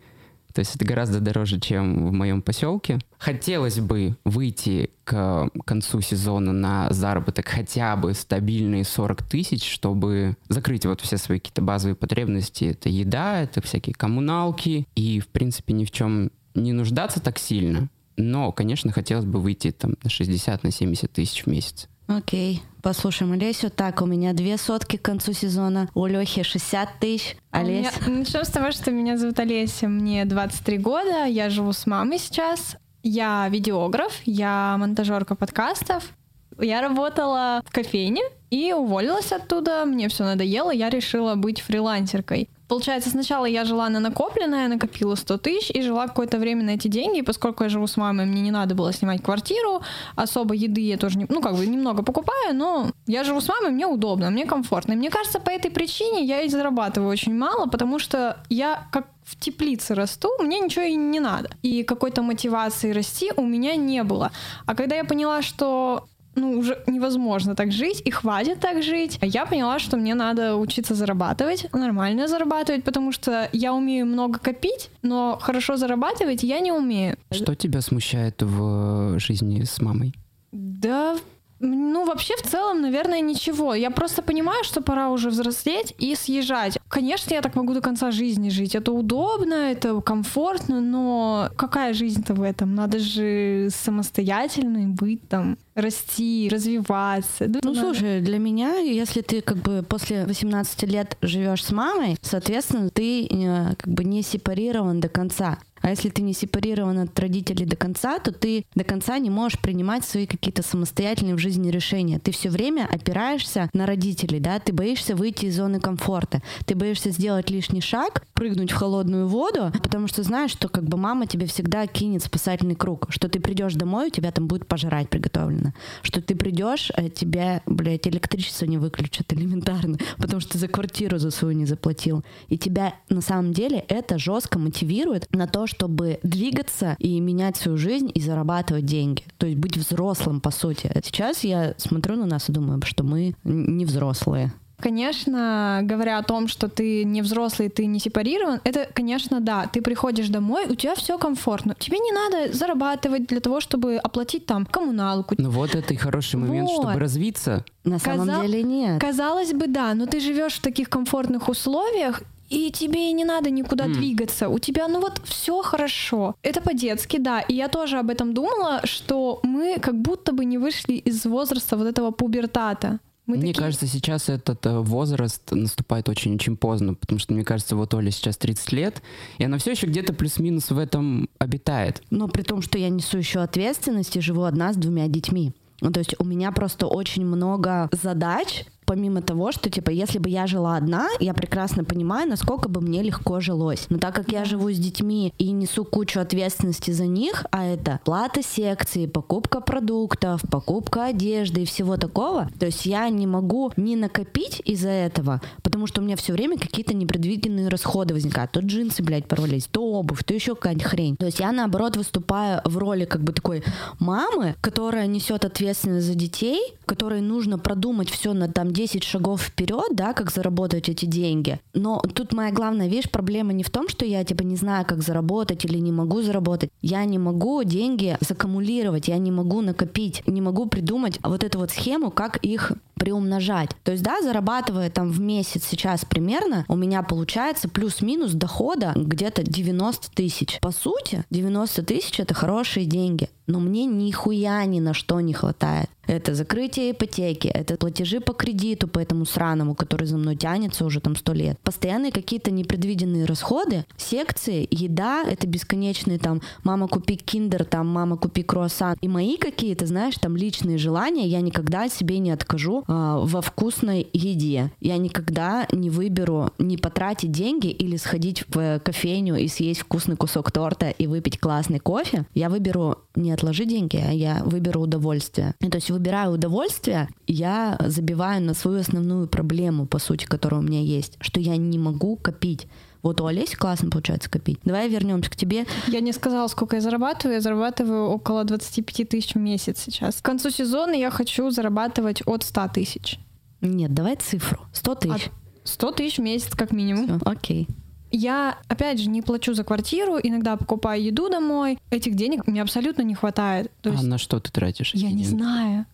То 0.54 0.60
есть 0.60 0.76
это 0.76 0.86
гораздо 0.86 1.20
дороже, 1.20 1.60
чем 1.60 2.08
в 2.08 2.12
моем 2.12 2.42
поселке. 2.42 3.00
Хотелось 3.18 3.80
бы 3.80 4.16
выйти 4.26 4.90
к 5.04 5.50
концу 5.66 6.02
сезона 6.02 6.52
на 6.52 6.92
заработок 6.92 7.48
хотя 7.48 7.96
бы 7.96 8.14
стабильные 8.14 8.84
40 8.84 9.24
тысяч, 9.24 9.70
чтобы 9.70 10.36
закрыть 10.48 10.86
вот 10.86 11.02
все 11.02 11.18
свои 11.18 11.40
какие-то 11.40 11.62
базовые 11.62 11.96
потребности. 11.96 12.66
Это 12.66 12.90
еда, 12.90 13.42
это 13.42 13.62
всякие 13.62 13.94
коммуналки. 13.94 14.88
И, 14.96 15.20
в 15.20 15.28
принципе, 15.28 15.74
ни 15.74 15.86
в 15.86 15.92
чем 15.92 16.32
не 16.56 16.74
нуждаться 16.74 17.20
так 17.20 17.38
сильно. 17.40 17.90
Но, 18.18 18.52
конечно, 18.52 18.92
хотелось 18.92 19.26
бы 19.26 19.40
выйти 19.40 19.72
там 19.72 19.96
на 20.04 20.10
60, 20.10 20.64
на 20.64 20.72
70 20.72 21.12
тысяч 21.12 21.44
в 21.44 21.48
месяц. 21.48 21.88
Окей, 22.10 22.64
послушаем 22.82 23.34
Олесю. 23.34 23.70
Так, 23.70 24.02
у 24.02 24.08
меня 24.08 24.34
две 24.34 24.58
сотки 24.58 24.98
к 24.98 25.02
концу 25.04 25.32
сезона, 25.34 25.90
у 25.94 26.08
Лехи 26.08 26.42
60 26.42 26.90
тысяч. 27.00 27.38
Олеся. 27.52 27.92
А 28.06 28.10
начнем 28.10 28.44
с 28.44 28.50
того, 28.50 28.72
что 28.72 28.90
меня 28.90 29.16
зовут 29.16 29.40
Олеся, 29.40 29.88
мне 29.88 30.26
23 30.26 30.80
года, 30.80 31.26
я 31.26 31.52
живу 31.52 31.72
с 31.72 31.86
мамой 31.86 32.18
сейчас. 32.18 32.78
Я 33.04 33.48
видеограф, 33.50 34.22
я 34.26 34.76
монтажерка 34.80 35.36
подкастов. 35.36 36.12
Я 36.60 36.82
работала 36.82 37.62
в 37.64 37.72
кофейне 37.72 38.24
и 38.50 38.74
уволилась 38.74 39.32
оттуда. 39.32 39.86
Мне 39.86 40.10
все 40.10 40.24
надоело, 40.24 40.72
я 40.72 40.90
решила 40.90 41.36
быть 41.36 41.62
фрилансеркой. 41.62 42.50
Получается, 42.70 43.10
сначала 43.10 43.46
я 43.46 43.66
жила 43.66 43.90
на 43.90 44.00
накопленное, 44.00 44.68
накопила 44.68 45.16
100 45.16 45.38
тысяч 45.40 45.72
и 45.72 45.82
жила 45.82 46.08
какое-то 46.08 46.38
время 46.38 46.64
на 46.64 46.70
эти 46.72 46.88
деньги. 46.88 47.18
И 47.18 47.24
поскольку 47.24 47.64
я 47.64 47.70
живу 47.70 47.88
с 47.88 47.98
мамой, 47.98 48.28
мне 48.28 48.42
не 48.42 48.52
надо 48.52 48.76
было 48.76 48.94
снимать 48.94 49.24
квартиру, 49.24 49.82
особо 50.16 50.54
еды 50.54 50.82
я 50.82 50.98
тоже, 50.98 51.18
не, 51.18 51.26
ну, 51.30 51.42
как 51.42 51.56
бы 51.56 51.66
немного 51.66 52.04
покупаю, 52.04 52.54
но 52.54 52.92
я 53.08 53.24
живу 53.24 53.42
с 53.42 53.50
мамой, 53.50 53.72
мне 53.72 53.88
удобно, 53.88 54.30
мне 54.30 54.46
комфортно. 54.46 54.94
И 54.94 54.96
мне 54.96 55.10
кажется, 55.10 55.40
по 55.40 55.50
этой 55.50 55.72
причине 55.72 56.24
я 56.24 56.42
и 56.42 56.50
зарабатываю 56.50 57.10
очень 57.10 57.36
мало, 57.36 57.66
потому 57.66 57.98
что 57.98 58.38
я 58.50 58.88
как 58.92 59.08
в 59.24 59.36
теплице 59.36 59.96
расту, 59.96 60.30
мне 60.40 60.60
ничего 60.60 60.86
и 60.86 60.96
не 60.96 61.20
надо. 61.20 61.50
И 61.64 61.84
какой-то 61.84 62.22
мотивации 62.22 62.92
расти 62.92 63.32
у 63.36 63.46
меня 63.46 63.76
не 63.76 64.04
было. 64.04 64.32
А 64.68 64.76
когда 64.76 64.96
я 64.96 65.04
поняла, 65.04 65.42
что 65.42 66.08
ну, 66.36 66.60
уже 66.60 66.82
невозможно 66.88 67.56
так 67.56 67.72
жить, 67.72 68.02
и 68.06 68.12
хватит 68.12 68.60
так 68.60 68.84
жить. 68.84 69.20
Я 69.22 69.46
поняла, 69.46 69.80
что 69.80 69.98
мне 69.98 70.16
надо 70.16 70.56
учиться 70.56 70.96
зарабатывать, 70.96 71.68
нормально 71.74 72.28
зарабатывать, 72.28 72.84
потому 72.84 73.12
что 73.12 73.50
я 73.52 73.74
умею 73.74 74.06
много 74.06 74.40
копить, 74.40 74.90
но 75.02 75.38
хорошо 75.42 75.78
зарабатывать 75.78 76.44
я 76.44 76.60
не 76.60 76.72
умею. 76.72 77.18
Что 77.32 77.56
тебя 77.56 77.82
смущает 77.82 78.42
в 78.42 79.20
жизни 79.20 79.64
с 79.64 79.82
мамой? 79.82 80.14
Да, 80.52 81.18
ну, 81.60 82.06
вообще, 82.06 82.36
в 82.38 82.42
целом, 82.42 82.82
наверное, 82.82 83.20
ничего. 83.20 83.74
Я 83.74 83.92
просто 83.92 84.22
понимаю, 84.22 84.64
что 84.64 84.82
пора 84.82 85.10
уже 85.10 85.30
взрослеть 85.30 85.94
и 85.98 86.16
съезжать. 86.16 86.78
Конечно, 86.88 87.34
я 87.34 87.42
так 87.42 87.56
могу 87.56 87.74
до 87.74 87.82
конца 87.82 88.12
жизни 88.12 88.50
жить. 88.50 88.76
Это 88.76 88.92
удобно, 88.92 89.54
это 89.54 90.00
комфортно, 90.02 90.80
но 90.80 91.50
какая 91.58 91.94
жизнь-то 91.94 92.34
в 92.34 92.42
этом? 92.42 92.76
Надо 92.76 93.00
же 93.00 93.70
самостоятельной 93.72 94.88
быть 94.88 95.28
там, 95.28 95.58
расти, 95.76 96.50
развиваться. 96.52 97.46
ну, 97.48 97.60
надо... 97.64 97.80
слушай, 97.82 98.22
для 98.22 98.38
меня, 98.38 98.78
если 98.78 99.22
ты 99.22 99.42
как 99.42 99.58
бы 99.58 99.84
после 99.88 100.26
18 100.26 100.84
лет 100.84 101.18
живешь 101.22 101.64
с 101.66 101.72
мамой, 101.72 102.18
соответственно, 102.22 102.90
ты 102.90 103.26
э, 103.26 103.76
как 103.76 103.94
бы 103.94 104.04
не 104.04 104.22
сепарирован 104.22 105.00
до 105.00 105.10
конца. 105.10 105.60
А 105.82 105.90
если 105.90 106.10
ты 106.10 106.22
не 106.22 106.34
сепарирован 106.34 107.00
от 107.00 107.20
родителей 107.20 107.66
до 107.66 107.76
конца, 107.76 108.20
то 108.20 108.32
ты 108.32 108.66
до 108.76 108.84
конца 108.84 109.18
не 109.20 109.30
можешь 109.30 109.60
принимать 109.60 110.06
свои 110.06 110.26
какие-то 110.26 110.64
самостоятельные 110.64 111.36
в 111.36 111.40
жизни 111.40 111.70
решения. 111.70 112.20
Ты 112.20 112.32
все 112.32 112.50
время 112.50 112.88
опираешься 112.92 113.70
на 113.74 113.86
родителей, 113.86 114.40
да, 114.40 114.60
ты 114.60 114.74
боишься 114.74 115.16
выйти 115.16 115.46
из 115.46 115.58
зоны 115.58 115.80
комфорта, 115.80 116.42
ты 116.66 116.76
боишься 116.76 117.12
сделать 117.12 117.50
лишний 117.50 117.82
шаг, 117.82 118.24
прыгнуть 118.34 118.72
в 118.72 118.76
холодную 118.76 119.28
воду, 119.28 119.72
потому 119.84 120.08
что 120.08 120.24
знаешь, 120.24 120.52
что 120.52 120.70
как 120.70 120.86
бы 120.86 120.98
мама 120.98 121.28
тебе 121.28 121.46
всегда 121.46 121.86
кинет 121.88 122.24
спасательный 122.24 122.76
круг, 122.76 123.08
что 123.10 123.28
ты 123.28 123.40
придешь 123.40 123.74
домой, 123.74 124.08
у 124.08 124.12
тебя 124.12 124.32
там 124.32 124.48
будет 124.48 124.68
пожрать 124.68 125.10
приготовлено, 125.10 125.74
что 126.02 126.22
ты 126.22 126.36
придешь, 126.36 126.92
а 126.96 127.10
тебя, 127.10 127.62
блядь, 127.66 128.08
электричество 128.08 128.66
не 128.66 128.78
выключат 128.78 129.32
элементарно, 129.34 129.98
потому 130.18 130.40
что 130.40 130.54
ты 130.54 130.58
за 130.58 130.68
квартиру 130.68 131.18
за 131.20 131.32
свою 131.32 131.56
не 131.56 131.66
заплатил. 131.66 132.24
И 132.48 132.58
тебя 132.58 132.94
на 133.10 133.22
самом 133.22 133.54
деле 133.54 133.84
это 133.88 134.18
жестко 134.18 134.60
мотивирует 134.60 135.28
на 135.34 135.48
то, 135.48 135.68
чтобы 135.70 136.20
двигаться 136.24 136.96
и 137.00 137.20
менять 137.20 137.56
свою 137.56 137.78
жизнь 137.78 138.12
и 138.14 138.20
зарабатывать 138.20 138.86
деньги. 138.86 139.24
То 139.38 139.46
есть 139.46 139.58
быть 139.58 139.78
взрослым, 139.78 140.42
по 140.42 140.52
сути. 140.52 140.92
Сейчас 141.04 141.44
я 141.44 141.76
смотрю 141.78 142.16
на 142.16 142.26
нас 142.26 142.50
и 142.50 142.52
думаю, 142.52 142.82
что 142.84 143.04
мы 143.04 143.36
не 143.44 143.86
взрослые. 143.86 144.52
Конечно, 144.80 145.82
говоря 145.84 146.20
о 146.20 146.24
том, 146.24 146.48
что 146.48 146.70
ты 146.70 147.04
не 147.04 147.22
взрослый, 147.22 147.70
ты 147.70 147.86
не 147.86 148.00
сепарирован, 148.00 148.62
это, 148.64 148.88
конечно, 148.94 149.42
да. 149.42 149.68
Ты 149.68 149.82
приходишь 149.82 150.30
домой, 150.30 150.68
у 150.70 150.76
тебя 150.76 150.96
все 150.96 151.18
комфортно. 151.18 151.76
Тебе 151.78 152.00
не 152.00 152.12
надо 152.12 152.54
зарабатывать 152.54 153.28
для 153.28 153.42
того, 153.42 153.60
чтобы 153.60 153.98
оплатить 153.98 154.46
там 154.46 154.66
коммуналку. 154.66 155.36
Ну 155.38 155.50
вот 155.50 155.76
это 155.76 155.94
и 155.94 155.98
хороший 155.98 156.38
момент, 156.38 156.70
вот. 156.70 156.84
чтобы 156.84 157.00
развиться. 157.00 157.66
На 157.84 158.00
самом 158.00 158.28
Казал... 158.28 158.42
деле 158.44 158.64
нет. 158.64 159.02
Казалось 159.02 159.54
бы, 159.54 159.68
да, 159.68 159.94
но 159.94 160.06
ты 160.06 160.20
живешь 160.22 160.54
в 160.54 160.62
таких 160.62 160.90
комфортных 160.90 161.50
условиях, 161.50 162.24
и 162.50 162.72
тебе 162.72 163.10
и 163.10 163.14
не 163.14 163.26
надо 163.26 163.50
никуда 163.50 163.86
mm. 163.86 163.94
двигаться. 163.94 164.50
У 164.50 164.60
тебя, 164.60 164.88
ну 164.88 165.00
вот, 165.00 165.22
все 165.24 165.62
хорошо. 165.62 166.36
Это 166.42 166.62
по-детски, 166.62 167.18
да. 167.18 167.42
И 167.42 167.54
я 167.54 167.68
тоже 167.68 167.98
об 167.98 168.10
этом 168.10 168.34
думала, 168.34 168.82
что 168.84 169.40
мы 169.44 169.78
как 169.80 170.00
будто 170.02 170.34
бы 170.34 170.46
не 170.46 170.58
вышли 170.58 170.94
из 170.94 171.26
возраста 171.26 171.78
вот 171.78 171.88
этого 171.88 172.12
пубертата. 172.12 173.00
Мы 173.30 173.38
мне 173.38 173.54
такие... 173.54 173.66
кажется, 173.66 173.86
сейчас 173.86 174.28
этот 174.28 174.66
э, 174.66 174.80
возраст 174.80 175.52
наступает 175.52 176.10
очень-очень 176.10 176.58
поздно, 176.58 176.96
потому 176.96 177.20
что, 177.20 177.32
мне 177.36 177.44
кажется, 177.44 177.76
вот 177.76 177.94
Оля 177.94 178.10
сейчас 178.10 178.38
30 178.38 178.72
лет, 178.72 179.04
и 179.38 179.44
она 179.44 179.60
все 179.60 179.72
еще 179.72 179.86
где-то 179.86 180.14
плюс-минус 180.14 180.72
в 180.72 180.78
этом 180.80 181.30
обитает. 181.38 182.02
Но 182.10 182.28
при 182.28 182.42
том, 182.42 182.64
что 182.64 182.80
я 182.80 182.90
несу 182.90 183.20
еще 183.20 183.42
ответственность 183.42 184.16
и 184.16 184.22
живу 184.22 184.44
одна 184.44 184.74
с 184.74 184.78
двумя 184.78 185.08
детьми. 185.08 185.54
Ну, 185.82 185.92
то 185.92 186.00
есть 186.00 186.16
у 186.18 186.26
меня 186.26 186.52
просто 186.52 186.88
очень 186.88 187.24
много 187.24 187.90
задач, 187.92 188.66
помимо 188.90 189.22
того, 189.22 189.52
что, 189.52 189.70
типа, 189.70 189.92
если 189.92 190.18
бы 190.18 190.30
я 190.30 190.48
жила 190.48 190.76
одна, 190.76 191.10
я 191.20 191.36
прекрасно 191.36 191.84
понимаю, 191.84 192.28
насколько 192.28 192.70
бы 192.70 192.82
мне 192.82 193.04
легко 193.04 193.40
жилось. 193.40 193.86
Но 193.90 194.00
так 194.00 194.16
как 194.16 194.32
я 194.32 194.46
живу 194.46 194.72
с 194.72 194.80
детьми 194.80 195.32
и 195.38 195.52
несу 195.52 195.86
кучу 195.86 196.20
ответственности 196.20 196.90
за 196.90 197.06
них, 197.06 197.46
а 197.52 197.66
это 197.66 198.00
плата 198.04 198.42
секции, 198.42 199.06
покупка 199.06 199.62
продуктов, 199.62 200.42
покупка 200.50 201.06
одежды 201.06 201.62
и 201.62 201.66
всего 201.66 201.98
такого, 201.98 202.50
то 202.60 202.66
есть 202.66 202.88
я 202.88 203.08
не 203.10 203.28
могу 203.28 203.72
не 203.78 203.96
накопить 203.96 204.60
из-за 204.66 204.90
этого, 204.90 205.40
потому 205.62 205.86
что 205.86 206.02
у 206.02 206.04
меня 206.04 206.16
все 206.16 206.34
время 206.34 206.58
какие-то 206.58 206.96
непредвиденные 206.96 207.68
расходы 207.68 208.16
возникают. 208.16 208.54
То 208.54 208.62
джинсы, 208.62 209.04
блядь, 209.04 209.28
порвались, 209.28 209.68
то 209.68 209.84
обувь, 209.84 210.24
то 210.24 210.34
еще 210.34 210.56
какая-нибудь 210.56 210.88
хрень. 210.88 211.16
То 211.16 211.28
есть 211.28 211.40
я, 211.40 211.52
наоборот, 211.52 211.96
выступаю 211.96 212.62
в 212.66 212.76
роли 212.80 213.06
как 213.06 213.22
бы 213.22 213.34
такой 213.34 213.64
мамы, 214.00 214.56
которая 214.62 215.06
несет 215.06 215.46
ответственность 215.46 216.08
за 216.08 216.16
детей, 216.16 216.60
которой 216.88 217.22
нужно 217.22 217.60
продумать 217.60 218.10
все 218.10 218.34
на 218.34 218.48
там 218.48 218.72
10 218.80 219.04
шагов 219.04 219.42
вперед, 219.42 219.90
да, 219.92 220.14
как 220.14 220.32
заработать 220.32 220.88
эти 220.88 221.04
деньги. 221.04 221.60
Но 221.74 222.02
тут 222.14 222.32
моя 222.32 222.50
главная, 222.54 222.88
видишь, 222.88 223.12
проблема 223.12 223.52
не 223.52 223.64
в 223.64 223.70
том, 223.70 223.90
что 223.90 224.06
я 224.06 224.24
типа 224.24 224.44
не 224.44 224.56
знаю, 224.56 224.86
как 224.86 225.02
заработать 225.02 225.66
или 225.66 225.78
не 225.80 225.92
могу 225.92 226.22
заработать. 226.22 226.70
Я 226.82 227.04
не 227.04 227.20
могу 227.20 227.62
деньги 227.64 228.18
закумулировать, 228.22 229.10
я 229.10 229.18
не 229.18 229.32
могу 229.32 229.60
накопить, 229.60 230.24
не 230.28 230.40
могу 230.40 230.66
придумать 230.68 231.20
вот 231.24 231.44
эту 231.44 231.60
вот 231.60 231.72
схему, 231.72 232.10
как 232.10 232.38
их 232.38 232.72
приумножать. 233.00 233.72
То 233.84 233.92
есть, 233.92 234.04
да, 234.04 234.22
зарабатывая 234.22 234.90
там 234.90 235.12
в 235.12 235.20
месяц 235.20 235.66
сейчас 235.66 236.06
примерно, 236.06 236.66
у 236.68 236.76
меня 236.76 237.02
получается 237.02 237.68
плюс-минус 237.68 238.34
дохода 238.34 238.94
где-то 238.96 239.42
90 239.44 240.12
тысяч. 240.12 240.60
По 240.62 240.72
сути, 240.72 241.26
90 241.30 241.84
тысяч 241.84 242.20
это 242.20 242.34
хорошие 242.34 242.86
деньги, 242.86 243.30
но 243.48 243.60
мне 243.60 243.86
нихуя 243.86 244.64
ни 244.66 244.80
на 244.80 244.94
что 244.94 245.20
не 245.22 245.34
хватает. 245.34 245.90
Это 246.06 246.34
закрытие 246.34 246.92
ипотеки, 246.92 247.48
это 247.48 247.78
платежи 247.78 248.20
по 248.20 248.34
кредиту, 248.34 248.69
по 248.76 249.00
этому 249.00 249.26
сраному, 249.26 249.76
который 249.76 250.08
за 250.08 250.18
мной 250.18 250.36
тянется 250.36 250.86
уже 250.86 251.00
там 251.00 251.16
сто 251.16 251.34
лет. 251.34 251.60
Постоянные 251.60 252.12
какие-то 252.12 252.52
непредвиденные 252.52 253.26
расходы, 253.26 253.86
секции, 253.98 254.68
еда, 254.72 255.24
это 255.24 255.48
бесконечные 255.48 256.20
там 256.20 256.42
«мама, 256.64 256.88
купи 256.88 257.16
киндер», 257.16 257.66
там 257.66 257.88
«мама, 257.88 258.18
купи 258.18 258.44
круассан». 258.44 258.98
И 259.02 259.08
мои 259.08 259.38
какие-то, 259.38 259.86
знаешь, 259.86 260.16
там 260.16 260.36
личные 260.36 260.78
желания 260.78 261.28
я 261.28 261.42
никогда 261.42 261.90
себе 261.90 262.20
не 262.20 262.32
откажу 262.32 262.82
э, 262.82 262.84
во 262.88 263.42
вкусной 263.42 264.08
еде. 264.14 264.72
Я 264.80 264.98
никогда 264.98 265.68
не 265.72 265.90
выберу 265.90 266.52
не 266.58 266.78
потратить 266.78 267.32
деньги 267.32 267.68
или 267.68 267.98
сходить 267.98 268.44
в 268.48 268.80
кофейню 268.80 269.36
и 269.36 269.48
съесть 269.48 269.82
вкусный 269.82 270.16
кусок 270.16 270.52
торта 270.52 270.90
и 270.90 271.08
выпить 271.08 271.40
классный 271.40 271.80
кофе. 271.80 272.26
Я 272.34 272.50
выберу 272.50 272.98
не 273.16 273.32
отложить 273.32 273.70
деньги, 273.70 273.98
а 273.98 274.12
я 274.12 274.42
выберу 274.44 274.82
удовольствие. 274.82 275.54
И, 275.60 275.70
то 275.70 275.78
есть 275.78 275.90
выбирая 275.90 276.30
удовольствие, 276.30 277.10
я 277.28 277.78
забиваю 277.86 278.42
на 278.42 278.54
свою 278.60 278.80
основную 278.82 279.28
проблему, 279.28 279.86
по 279.88 280.00
сути, 280.00 280.26
которая 280.26 280.62
у 280.62 280.64
меня 280.64 280.82
есть, 280.82 281.18
что 281.22 281.40
я 281.40 281.58
не 281.58 281.78
могу 281.80 282.16
копить. 282.18 282.68
Вот 283.02 283.22
у 283.22 283.26
Олеси 283.26 283.56
классно 283.56 283.90
получается 283.90 284.30
копить. 284.30 284.60
Давай 284.66 284.90
вернемся 284.90 285.30
к 285.32 285.36
тебе. 285.38 285.66
Я 285.88 286.02
не 286.02 286.12
сказала, 286.12 286.48
сколько 286.50 286.76
я 286.76 286.82
зарабатываю. 286.82 287.36
Я 287.36 287.42
зарабатываю 287.42 288.08
около 288.08 288.44
25 288.44 289.08
тысяч 289.08 289.36
в 289.36 289.38
месяц 289.40 289.80
сейчас. 289.80 290.16
К 290.18 290.26
концу 290.26 290.50
сезона 290.50 290.92
я 290.92 291.10
хочу 291.10 291.50
зарабатывать 291.50 292.22
от 292.26 292.44
100 292.44 292.68
тысяч. 292.74 293.18
Нет, 293.62 293.94
давай 293.94 294.18
цифру. 294.18 294.60
100 294.74 294.96
тысяч. 294.96 295.30
100 295.64 295.92
тысяч 295.94 296.18
в 296.18 296.22
месяц 296.22 296.54
как 296.56 296.72
минимум. 296.74 297.06
Всё, 297.06 297.20
окей. 297.24 297.68
Я, 298.12 298.58
опять 298.68 299.00
же, 299.00 299.08
не 299.10 299.22
плачу 299.22 299.54
за 299.54 299.64
квартиру, 299.64 300.18
иногда 300.22 300.58
покупаю 300.58 301.02
еду 301.04 301.30
домой. 301.30 301.78
Этих 301.92 302.16
денег 302.16 302.48
мне 302.48 302.62
абсолютно 302.62 303.04
не 303.04 303.14
хватает. 303.14 303.72
То 303.82 303.92
есть 303.92 304.04
А 304.04 304.08
на 304.08 304.18
что 304.18 304.40
ты 304.40 304.52
тратишь? 304.52 304.94
я 304.96 305.10
не 305.12 305.18
деньги? 305.24 305.28
знаю. 305.28 305.86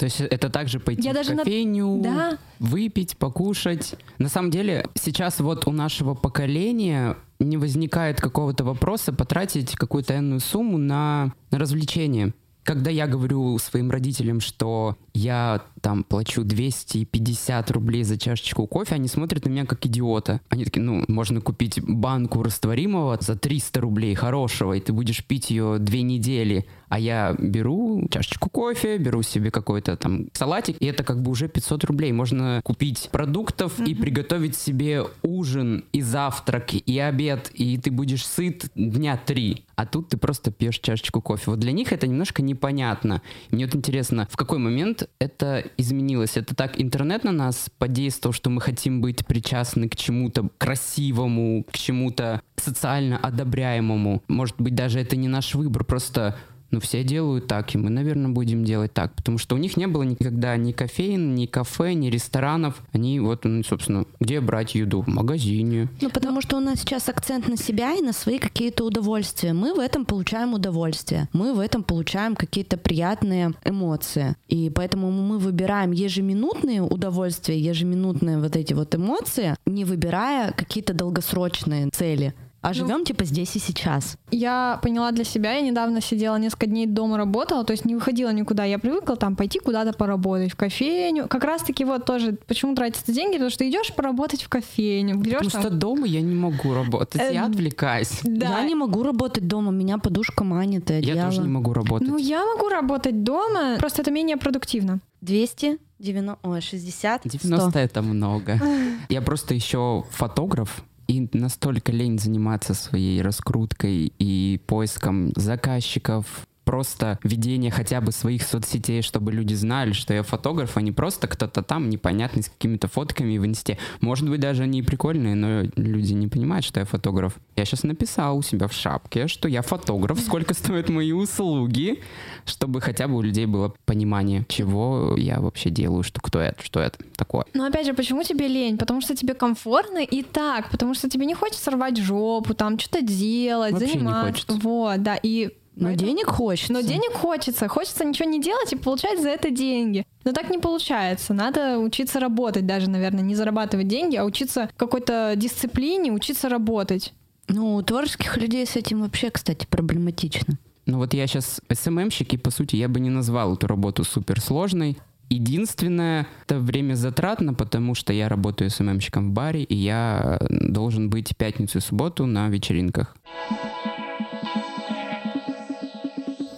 То 0.00 0.04
есть 0.06 0.18
это 0.22 0.48
также 0.48 0.80
пойти 0.80 1.02
Я 1.02 1.10
в 1.10 1.14
даже 1.14 1.34
на- 1.34 1.44
кофейню, 1.44 2.00
Да. 2.02 2.38
выпить, 2.58 3.18
покушать. 3.18 3.96
На 4.16 4.30
самом 4.30 4.50
деле 4.50 4.86
сейчас 4.94 5.40
вот 5.40 5.68
у 5.68 5.72
нашего 5.72 6.14
поколения 6.14 7.18
не 7.38 7.58
возникает 7.58 8.18
какого-то 8.18 8.64
вопроса 8.64 9.12
потратить 9.12 9.72
какую-то 9.76 10.16
энную 10.16 10.40
сумму 10.40 10.78
на, 10.78 11.34
на 11.50 11.58
развлечение. 11.58 12.32
Когда 12.62 12.90
я 12.90 13.06
говорю 13.06 13.58
своим 13.58 13.90
родителям, 13.90 14.40
что 14.40 14.96
я 15.12 15.60
там 15.80 16.04
плачу 16.04 16.44
250 16.44 17.70
рублей 17.70 18.04
за 18.04 18.18
чашечку 18.18 18.66
кофе, 18.66 18.94
они 18.94 19.08
смотрят 19.08 19.44
на 19.44 19.50
меня 19.50 19.66
как 19.66 19.84
идиота. 19.86 20.40
Они 20.48 20.64
такие, 20.64 20.82
ну, 20.82 21.04
можно 21.08 21.40
купить 21.40 21.80
банку 21.82 22.42
растворимого 22.42 23.18
за 23.20 23.36
300 23.36 23.80
рублей 23.80 24.14
хорошего, 24.14 24.74
и 24.74 24.80
ты 24.80 24.92
будешь 24.92 25.24
пить 25.24 25.50
ее 25.50 25.78
две 25.78 26.02
недели. 26.02 26.66
А 26.88 26.98
я 26.98 27.36
беру 27.38 28.06
чашечку 28.10 28.50
кофе, 28.50 28.98
беру 28.98 29.22
себе 29.22 29.50
какой-то 29.50 29.96
там 29.96 30.26
салатик, 30.32 30.76
и 30.80 30.86
это 30.86 31.04
как 31.04 31.22
бы 31.22 31.30
уже 31.30 31.48
500 31.48 31.84
рублей. 31.84 32.12
Можно 32.12 32.60
купить 32.64 33.08
продуктов 33.12 33.78
и 33.78 33.94
приготовить 33.94 34.56
себе 34.56 35.04
ужин, 35.22 35.84
и 35.92 36.02
завтрак, 36.02 36.74
и 36.74 36.98
обед, 36.98 37.50
и 37.54 37.78
ты 37.78 37.90
будешь 37.90 38.26
сыт 38.26 38.70
дня 38.74 39.16
три. 39.16 39.64
А 39.76 39.86
тут 39.86 40.08
ты 40.08 40.16
просто 40.16 40.50
пьешь 40.50 40.78
чашечку 40.80 41.22
кофе. 41.22 41.52
Вот 41.52 41.60
для 41.60 41.72
них 41.72 41.92
это 41.92 42.06
немножко 42.06 42.42
непонятно. 42.42 43.22
Мне 43.50 43.66
вот 43.66 43.74
интересно, 43.74 44.28
в 44.30 44.36
какой 44.36 44.58
момент 44.58 45.08
это 45.18 45.64
изменилось? 45.76 46.36
Это 46.36 46.54
так 46.54 46.80
интернет 46.80 47.24
на 47.24 47.32
нас 47.32 47.70
подействовал, 47.78 48.32
что 48.32 48.50
мы 48.50 48.60
хотим 48.60 49.00
быть 49.00 49.26
причастны 49.26 49.88
к 49.88 49.96
чему-то 49.96 50.48
красивому, 50.58 51.64
к 51.70 51.76
чему-то 51.76 52.42
социально 52.56 53.16
одобряемому. 53.18 54.22
Может 54.28 54.56
быть, 54.60 54.74
даже 54.74 55.00
это 55.00 55.16
не 55.16 55.28
наш 55.28 55.54
выбор, 55.54 55.84
просто 55.84 56.36
ну, 56.70 56.80
все 56.80 57.02
делают 57.02 57.46
так, 57.46 57.74
и 57.74 57.78
мы, 57.78 57.90
наверное, 57.90 58.30
будем 58.30 58.64
делать 58.64 58.92
так. 58.92 59.14
Потому 59.14 59.38
что 59.38 59.54
у 59.54 59.58
них 59.58 59.76
не 59.76 59.86
было 59.86 60.02
никогда 60.02 60.56
ни 60.56 60.72
кофеин, 60.72 61.34
ни 61.34 61.46
кафе, 61.46 61.94
ни 61.94 62.08
ресторанов. 62.08 62.82
Они 62.92 63.20
вот, 63.20 63.44
ну, 63.44 63.62
собственно, 63.64 64.04
где 64.20 64.40
брать 64.40 64.74
еду? 64.74 65.02
В 65.02 65.08
магазине. 65.08 65.88
Ну, 66.00 66.10
потому 66.10 66.40
что 66.40 66.56
у 66.56 66.60
нас 66.60 66.80
сейчас 66.80 67.08
акцент 67.08 67.48
на 67.48 67.56
себя 67.56 67.94
и 67.94 68.02
на 68.02 68.12
свои 68.12 68.38
какие-то 68.38 68.84
удовольствия. 68.84 69.52
Мы 69.52 69.74
в 69.74 69.78
этом 69.78 70.04
получаем 70.04 70.54
удовольствие. 70.54 71.28
Мы 71.32 71.54
в 71.54 71.58
этом 71.58 71.82
получаем 71.82 72.36
какие-то 72.36 72.76
приятные 72.76 73.52
эмоции. 73.64 74.36
И 74.48 74.70
поэтому 74.70 75.10
мы 75.10 75.38
выбираем 75.38 75.92
ежеминутные 75.92 76.82
удовольствия, 76.82 77.58
ежеминутные 77.58 78.38
вот 78.38 78.56
эти 78.56 78.74
вот 78.74 78.94
эмоции, 78.94 79.56
не 79.66 79.84
выбирая 79.84 80.52
какие-то 80.52 80.94
долгосрочные 80.94 81.88
цели. 81.90 82.34
А 82.62 82.72
живем 82.74 83.04
типа 83.04 83.24
здесь 83.24 83.56
и 83.56 83.58
сейчас. 83.58 84.16
Я 84.30 84.78
поняла 84.82 85.12
для 85.12 85.24
себя, 85.24 85.54
я 85.54 85.60
недавно 85.62 86.00
сидела 86.02 86.36
несколько 86.36 86.66
дней 86.66 86.86
дома 86.86 87.16
работала, 87.16 87.64
то 87.64 87.72
есть 87.72 87.84
не 87.84 87.94
выходила 87.94 88.30
никуда. 88.30 88.64
Я 88.64 88.78
привыкла 88.78 89.16
там 89.16 89.34
пойти 89.34 89.58
куда-то 89.58 89.92
поработать, 89.92 90.52
в 90.52 90.56
кофейню. 90.56 91.26
Как 91.28 91.44
раз 91.44 91.62
таки 91.62 91.84
вот 91.84 92.04
тоже, 92.04 92.36
почему 92.46 92.74
тратятся 92.74 93.12
деньги, 93.12 93.34
потому 93.34 93.50
что 93.50 93.68
идешь 93.68 93.94
поработать 93.94 94.42
в 94.42 94.48
кофейню, 94.48 95.16
берешь 95.16 95.38
Потому 95.38 95.50
там... 95.50 95.62
что 95.62 95.70
дома 95.70 96.06
я 96.06 96.20
не 96.20 96.34
могу 96.34 96.74
работать, 96.74 97.20
Э, 97.20 97.32
я 97.32 97.46
отвлекаюсь. 97.46 98.20
Да. 98.22 98.60
Я 98.60 98.64
не 98.66 98.74
могу 98.74 99.02
работать 99.02 99.46
дома, 99.46 99.72
меня 99.72 99.98
подушка 99.98 100.44
манит, 100.44 100.90
и 100.90 100.94
Я 100.94 100.98
одеяло. 100.98 101.30
тоже 101.30 101.42
не 101.42 101.48
могу 101.48 101.72
работать. 101.72 102.08
Ну, 102.08 102.18
я 102.18 102.44
могу 102.44 102.68
работать 102.68 103.22
дома, 103.22 103.76
просто 103.78 104.02
это 104.02 104.10
менее 104.10 104.36
продуктивно. 104.36 105.00
200, 105.20 105.78
90, 105.98 106.38
ой, 106.42 106.60
60, 106.60 107.20
100. 107.20 107.28
90 107.28 107.78
это 107.78 108.02
много. 108.02 108.58
Я 109.10 109.20
просто 109.20 109.54
еще 109.54 110.04
фотограф, 110.10 110.82
и 111.10 111.28
настолько 111.32 111.90
лень 111.90 112.18
заниматься 112.18 112.72
своей 112.72 113.20
раскруткой 113.20 114.12
и 114.18 114.60
поиском 114.66 115.32
заказчиков, 115.34 116.46
просто 116.80 117.18
ведение 117.22 117.70
хотя 117.70 118.00
бы 118.00 118.10
своих 118.10 118.42
соцсетей, 118.42 119.02
чтобы 119.02 119.32
люди 119.32 119.52
знали, 119.52 119.92
что 119.92 120.14
я 120.14 120.22
фотограф, 120.22 120.78
а 120.78 120.80
не 120.80 120.92
просто 120.92 121.28
кто-то 121.28 121.62
там 121.62 121.90
непонятный 121.90 122.42
с 122.42 122.48
какими-то 122.48 122.88
фотками 122.88 123.36
в 123.36 123.44
инсте. 123.44 123.76
Может 124.00 124.30
быть, 124.30 124.40
даже 124.40 124.62
они 124.62 124.78
и 124.78 124.82
прикольные, 124.82 125.34
но 125.34 125.68
люди 125.76 126.14
не 126.14 126.26
понимают, 126.26 126.64
что 126.64 126.80
я 126.80 126.86
фотограф. 126.86 127.34
Я 127.56 127.66
сейчас 127.66 127.82
написал 127.82 128.38
у 128.38 128.42
себя 128.42 128.66
в 128.66 128.72
шапке, 128.72 129.28
что 129.28 129.46
я 129.46 129.60
фотограф, 129.60 130.20
сколько 130.26 130.54
стоят 130.54 130.88
мои 130.88 131.12
услуги, 131.12 132.00
чтобы 132.46 132.80
хотя 132.80 133.08
бы 133.08 133.16
у 133.16 133.20
людей 133.20 133.44
было 133.44 133.74
понимание, 133.84 134.46
чего 134.48 135.14
я 135.18 135.38
вообще 135.38 135.68
делаю, 135.68 136.02
что 136.02 136.22
кто 136.22 136.40
это, 136.40 136.62
что 136.62 136.80
это 136.80 136.98
такое. 137.14 137.44
Но 137.52 137.66
опять 137.66 137.84
же, 137.84 137.92
почему 137.92 138.22
тебе 138.22 138.48
лень? 138.48 138.78
Потому 138.78 139.02
что 139.02 139.14
тебе 139.14 139.34
комфортно 139.34 139.98
и 139.98 140.22
так, 140.22 140.70
потому 140.70 140.94
что 140.94 141.10
тебе 141.10 141.26
не 141.26 141.34
хочется 141.34 141.72
рвать 141.72 141.98
жопу, 141.98 142.54
там 142.54 142.78
что-то 142.78 143.02
делать, 143.02 143.72
Вообще 143.72 143.86
не 143.86 143.92
заниматься. 143.98 144.32
хочется. 144.32 144.54
Вот, 144.54 145.02
да, 145.02 145.18
и 145.22 145.50
Но 145.80 145.88
поэтому- 145.88 146.08
денег 146.08 146.26
хочется. 146.26 146.72
Но 146.72 146.80
денег 146.82 147.12
хочется. 147.12 147.66
Хочется 147.68 148.04
ничего 148.04 148.28
не 148.28 148.40
делать 148.40 148.72
и 148.72 148.76
получать 148.76 149.20
за 149.20 149.30
это 149.30 149.50
деньги. 149.50 150.04
Но 150.24 150.32
так 150.32 150.50
не 150.50 150.58
получается. 150.58 151.34
Надо 151.34 151.78
учиться 151.78 152.20
работать 152.20 152.66
даже, 152.66 152.88
наверное, 152.88 153.22
не 153.22 153.34
зарабатывать 153.34 153.88
деньги, 153.88 154.16
а 154.16 154.24
учиться 154.24 154.68
какой-то 154.76 155.32
дисциплине, 155.36 156.12
учиться 156.12 156.48
работать. 156.48 157.14
Ну, 157.48 157.74
у 157.74 157.82
творческих 157.82 158.36
людей 158.36 158.64
с 158.66 158.76
этим 158.76 159.00
вообще, 159.00 159.30
кстати, 159.30 159.66
проблематично. 159.68 160.58
Ну 160.86 160.98
вот 160.98 161.14
я 161.14 161.26
сейчас 161.26 161.60
СММщик, 161.72 162.34
и 162.34 162.36
по 162.36 162.50
сути 162.50 162.76
я 162.76 162.88
бы 162.88 163.00
не 163.00 163.10
назвал 163.10 163.54
эту 163.54 163.66
работу 163.66 164.04
суперсложной. 164.04 164.98
Единственное, 165.28 166.26
это 166.44 166.58
время 166.58 166.94
затратно, 166.94 167.54
потому 167.54 167.94
что 167.94 168.12
я 168.12 168.28
работаю 168.28 168.68
СММщиком 168.70 169.30
в 169.30 169.32
баре, 169.32 169.62
и 169.62 169.76
я 169.76 170.38
э, 170.40 170.46
должен 170.48 171.08
быть 171.08 171.36
пятницу 171.36 171.78
и 171.78 171.80
субботу 171.80 172.26
на 172.26 172.48
вечеринках. 172.48 173.14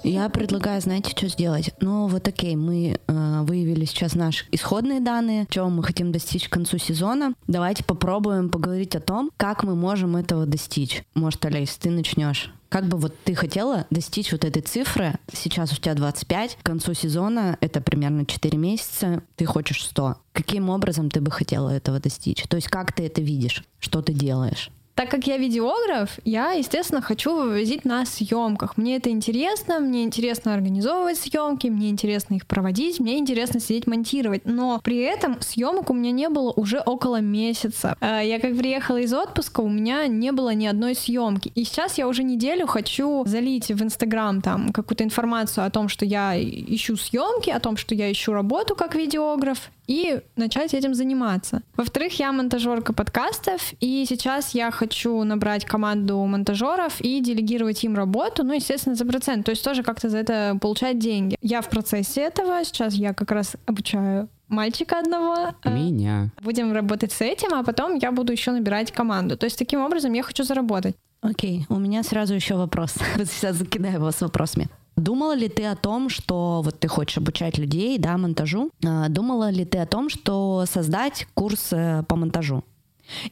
Я 0.04 0.28
предлагаю, 0.28 0.80
знаете, 0.80 1.10
что 1.10 1.28
сделать? 1.28 1.72
Ну, 1.80 2.08
вот 2.08 2.26
окей, 2.26 2.56
мы 2.56 2.98
э, 3.06 3.42
выявили 3.42 3.84
сейчас 3.84 4.14
наши 4.14 4.44
исходные 4.50 5.00
данные, 5.00 5.46
чего 5.48 5.68
мы 5.68 5.82
хотим 5.84 6.10
достичь 6.10 6.48
к 6.48 6.52
концу 6.52 6.78
сезона. 6.78 7.34
Давайте 7.46 7.84
попробуем 7.84 8.50
поговорить 8.50 8.96
о 8.96 9.00
том, 9.00 9.30
как 9.36 9.62
мы 9.62 9.76
можем 9.76 10.16
этого 10.16 10.44
достичь. 10.44 11.04
Может, 11.14 11.44
Олесь, 11.44 11.76
ты 11.76 11.90
начнешь? 11.90 12.52
Как 12.68 12.88
бы 12.88 12.96
вот 12.96 13.14
ты 13.22 13.34
хотела 13.34 13.86
достичь 13.90 14.32
вот 14.32 14.44
этой 14.44 14.62
цифры, 14.62 15.18
сейчас 15.32 15.72
у 15.72 15.76
тебя 15.76 15.94
25, 15.94 16.56
к 16.56 16.64
концу 16.64 16.94
сезона 16.94 17.58
это 17.60 17.82
примерно 17.82 18.24
4 18.24 18.56
месяца, 18.56 19.22
ты 19.36 19.44
хочешь 19.44 19.84
100. 19.84 20.16
Каким 20.32 20.70
образом 20.70 21.10
ты 21.10 21.20
бы 21.20 21.30
хотела 21.30 21.68
этого 21.68 22.00
достичь? 22.00 22.44
То 22.48 22.56
есть 22.56 22.68
как 22.68 22.92
ты 22.92 23.04
это 23.04 23.20
видишь? 23.20 23.62
Что 23.78 24.00
ты 24.00 24.14
делаешь? 24.14 24.70
Так 24.94 25.10
как 25.10 25.26
я 25.26 25.38
видеограф, 25.38 26.18
я, 26.24 26.52
естественно, 26.52 27.00
хочу 27.00 27.34
вывозить 27.34 27.84
на 27.86 28.04
съемках. 28.04 28.76
Мне 28.76 28.96
это 28.96 29.08
интересно, 29.08 29.78
мне 29.80 30.02
интересно 30.02 30.52
организовывать 30.52 31.16
съемки, 31.18 31.68
мне 31.68 31.88
интересно 31.88 32.34
их 32.34 32.46
проводить, 32.46 33.00
мне 33.00 33.18
интересно 33.18 33.58
сидеть 33.58 33.86
монтировать. 33.86 34.42
Но 34.44 34.80
при 34.84 34.98
этом 34.98 35.40
съемок 35.40 35.88
у 35.90 35.94
меня 35.94 36.10
не 36.10 36.28
было 36.28 36.52
уже 36.52 36.78
около 36.78 37.20
месяца. 37.20 37.96
Э, 38.00 38.20
Я 38.22 38.38
как 38.38 38.56
приехала 38.56 38.98
из 38.98 39.14
отпуска, 39.14 39.60
у 39.60 39.68
меня 39.68 40.06
не 40.08 40.30
было 40.30 40.52
ни 40.52 40.66
одной 40.66 40.94
съемки. 40.94 41.50
И 41.54 41.64
сейчас 41.64 41.96
я 41.96 42.06
уже 42.06 42.22
неделю 42.22 42.66
хочу 42.66 43.24
залить 43.26 43.68
в 43.70 43.82
Инстаграм 43.82 44.42
там 44.42 44.72
какую-то 44.72 45.04
информацию 45.04 45.64
о 45.64 45.70
том, 45.70 45.88
что 45.88 46.04
я 46.04 46.34
ищу 46.38 46.96
съемки, 46.96 47.48
о 47.48 47.60
том, 47.60 47.78
что 47.78 47.94
я 47.94 48.12
ищу 48.12 48.32
работу 48.32 48.74
как 48.74 48.94
видеограф 48.94 49.70
и 49.86 50.20
начать 50.36 50.74
этим 50.74 50.94
заниматься. 50.94 51.62
Во-вторых, 51.76 52.18
я 52.18 52.32
монтажерка 52.32 52.92
подкастов, 52.92 53.72
и 53.80 54.04
сейчас 54.08 54.54
я 54.54 54.70
хочу 54.70 55.22
набрать 55.24 55.64
команду 55.64 56.18
монтажеров 56.24 57.00
и 57.00 57.20
делегировать 57.20 57.82
им 57.84 57.96
работу, 57.96 58.44
ну, 58.44 58.54
естественно, 58.54 58.94
за 58.94 59.04
процент, 59.04 59.46
то 59.46 59.50
есть 59.50 59.64
тоже 59.64 59.82
как-то 59.82 60.08
за 60.08 60.18
это 60.18 60.58
получать 60.60 60.98
деньги. 60.98 61.36
Я 61.40 61.60
в 61.60 61.68
процессе 61.68 62.22
этого, 62.22 62.64
сейчас 62.64 62.94
я 62.94 63.14
как 63.14 63.30
раз 63.32 63.56
обучаю 63.66 64.28
мальчика 64.48 64.98
одного. 64.98 65.54
Э, 65.64 65.74
Меня. 65.74 66.30
Будем 66.40 66.72
работать 66.72 67.12
с 67.12 67.20
этим, 67.20 67.54
а 67.54 67.64
потом 67.64 67.96
я 67.96 68.12
буду 68.12 68.32
еще 68.32 68.52
набирать 68.52 68.92
команду. 68.92 69.36
То 69.36 69.44
есть 69.46 69.58
таким 69.58 69.80
образом 69.80 70.12
я 70.12 70.22
хочу 70.22 70.44
заработать. 70.44 70.94
Окей, 71.22 71.66
у 71.68 71.78
меня 71.78 72.02
сразу 72.02 72.34
еще 72.34 72.56
вопрос. 72.56 72.94
Вот 73.16 73.26
сейчас 73.26 73.56
закидаю 73.56 74.00
вас 74.00 74.20
вопросами. 74.20 74.68
Думала 74.96 75.34
ли 75.34 75.48
ты 75.48 75.64
о 75.64 75.76
том, 75.76 76.08
что 76.08 76.62
вот 76.64 76.78
ты 76.78 76.88
хочешь 76.88 77.18
обучать 77.18 77.58
людей, 77.58 77.98
да, 77.98 78.16
монтажу? 78.16 78.70
А, 78.84 79.08
думала 79.08 79.50
ли 79.50 79.64
ты 79.64 79.78
о 79.78 79.86
том, 79.86 80.08
что 80.08 80.64
создать 80.66 81.26
курс 81.34 81.70
по 81.70 82.16
монтажу? 82.16 82.62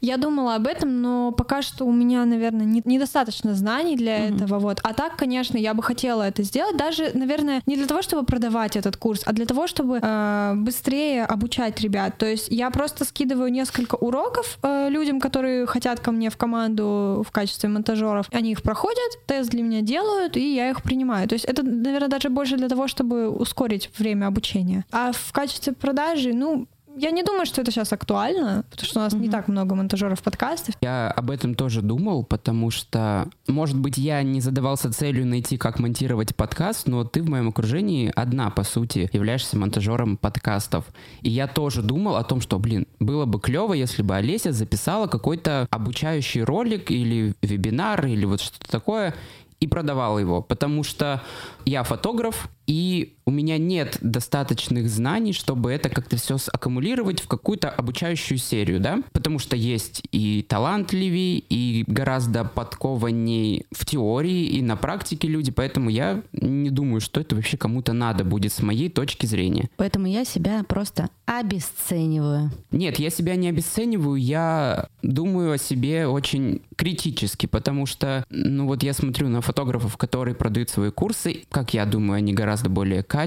Я 0.01 0.17
думала 0.17 0.55
об 0.55 0.67
этом, 0.67 1.01
но 1.01 1.31
пока 1.31 1.61
что 1.61 1.85
у 1.85 1.91
меня, 1.91 2.25
наверное, 2.25 2.65
не, 2.65 2.81
недостаточно 2.85 3.53
знаний 3.53 3.95
для 3.95 4.27
mm-hmm. 4.27 4.35
этого. 4.35 4.59
Вот. 4.59 4.79
А 4.83 4.93
так, 4.93 5.15
конечно, 5.15 5.57
я 5.57 5.73
бы 5.73 5.83
хотела 5.83 6.23
это 6.23 6.43
сделать, 6.43 6.77
даже, 6.77 7.11
наверное, 7.13 7.61
не 7.65 7.75
для 7.75 7.87
того, 7.87 8.01
чтобы 8.01 8.25
продавать 8.25 8.75
этот 8.75 8.97
курс, 8.97 9.21
а 9.25 9.33
для 9.33 9.45
того, 9.45 9.67
чтобы 9.67 9.99
э, 10.01 10.53
быстрее 10.55 11.25
обучать 11.25 11.79
ребят. 11.81 12.17
То 12.17 12.25
есть 12.25 12.47
я 12.49 12.69
просто 12.69 13.05
скидываю 13.05 13.51
несколько 13.51 13.95
уроков 13.95 14.57
э, 14.61 14.89
людям, 14.89 15.19
которые 15.19 15.65
хотят 15.65 15.99
ко 15.99 16.11
мне 16.11 16.29
в 16.29 16.37
команду 16.37 17.23
в 17.27 17.31
качестве 17.31 17.69
монтажеров. 17.69 18.27
Они 18.31 18.51
их 18.51 18.61
проходят, 18.61 19.25
тест 19.25 19.49
для 19.49 19.63
меня 19.63 19.81
делают, 19.81 20.37
и 20.37 20.55
я 20.55 20.69
их 20.69 20.83
принимаю. 20.83 21.27
То 21.27 21.33
есть 21.33 21.45
это, 21.45 21.63
наверное, 21.63 22.09
даже 22.09 22.29
больше 22.29 22.57
для 22.57 22.69
того, 22.69 22.87
чтобы 22.87 23.29
ускорить 23.29 23.89
время 23.97 24.27
обучения. 24.27 24.85
А 24.91 25.11
в 25.11 25.31
качестве 25.31 25.73
продажи, 25.73 26.33
ну, 26.33 26.67
я 26.95 27.11
не 27.11 27.23
думаю, 27.23 27.45
что 27.45 27.61
это 27.61 27.71
сейчас 27.71 27.93
актуально, 27.93 28.65
потому 28.69 28.87
что 28.87 28.99
у 28.99 29.03
нас 29.03 29.13
mm-hmm. 29.13 29.19
не 29.19 29.29
так 29.29 29.47
много 29.47 29.75
монтажеров 29.75 30.21
подкастов. 30.21 30.75
Я 30.81 31.09
об 31.09 31.31
этом 31.31 31.55
тоже 31.55 31.81
думал, 31.81 32.23
потому 32.23 32.71
что, 32.71 33.27
может 33.47 33.77
быть, 33.77 33.97
я 33.97 34.21
не 34.23 34.41
задавался 34.41 34.91
целью 34.91 35.25
найти, 35.25 35.57
как 35.57 35.79
монтировать 35.79 36.35
подкаст, 36.35 36.87
но 36.87 37.03
ты 37.03 37.21
в 37.21 37.29
моем 37.29 37.49
окружении 37.49 38.11
одна, 38.15 38.49
по 38.49 38.63
сути, 38.63 39.09
являешься 39.13 39.57
монтажером 39.57 40.17
подкастов. 40.17 40.85
И 41.21 41.29
я 41.29 41.47
тоже 41.47 41.81
думал 41.81 42.15
о 42.17 42.23
том, 42.23 42.41
что, 42.41 42.59
блин, 42.59 42.87
было 42.99 43.25
бы 43.25 43.39
клево, 43.39 43.73
если 43.73 44.01
бы 44.01 44.15
Олеся 44.15 44.51
записала 44.51 45.07
какой-то 45.07 45.67
обучающий 45.71 46.43
ролик 46.43 46.91
или 46.91 47.35
вебинар, 47.41 48.05
или 48.05 48.25
вот 48.25 48.41
что-то 48.41 48.69
такое, 48.69 49.15
и 49.61 49.67
продавал 49.67 50.17
его, 50.17 50.41
потому 50.41 50.83
что 50.83 51.21
я 51.65 51.83
фотограф, 51.83 52.49
и 52.65 53.15
у 53.31 53.33
меня 53.33 53.57
нет 53.57 53.97
достаточных 54.01 54.89
знаний, 54.89 55.31
чтобы 55.31 55.71
это 55.71 55.87
как-то 55.87 56.17
все 56.17 56.37
аккумулировать 56.51 57.21
в 57.21 57.29
какую-то 57.29 57.69
обучающую 57.69 58.37
серию, 58.37 58.81
да, 58.81 58.99
потому 59.13 59.39
что 59.39 59.55
есть 59.55 60.03
и 60.11 60.45
талантливее, 60.47 61.39
и 61.39 61.85
гораздо 61.87 62.43
подкованней 62.43 63.65
в 63.71 63.85
теории 63.85 64.47
и 64.47 64.61
на 64.61 64.75
практике 64.75 65.29
люди, 65.29 65.49
поэтому 65.49 65.89
я 65.89 66.23
не 66.33 66.69
думаю, 66.69 66.99
что 66.99 67.21
это 67.21 67.35
вообще 67.35 67.55
кому-то 67.55 67.93
надо 67.93 68.25
будет 68.25 68.51
с 68.51 68.61
моей 68.61 68.89
точки 68.89 69.25
зрения. 69.25 69.69
Поэтому 69.77 70.07
я 70.07 70.25
себя 70.25 70.65
просто 70.67 71.09
обесцениваю. 71.25 72.51
Нет, 72.71 72.99
я 72.99 73.09
себя 73.09 73.37
не 73.37 73.47
обесцениваю, 73.47 74.17
я 74.17 74.89
думаю 75.01 75.53
о 75.53 75.57
себе 75.57 76.05
очень 76.05 76.61
критически, 76.75 77.45
потому 77.45 77.85
что, 77.85 78.25
ну 78.29 78.67
вот 78.67 78.83
я 78.83 78.91
смотрю 78.91 79.29
на 79.29 79.39
фотографов, 79.39 79.95
которые 79.95 80.35
продают 80.35 80.69
свои 80.69 80.91
курсы, 80.91 81.43
как 81.49 81.73
я 81.73 81.85
думаю, 81.85 82.17
они 82.17 82.33
гораздо 82.33 82.69
более 82.69 83.03
качественные, 83.03 83.20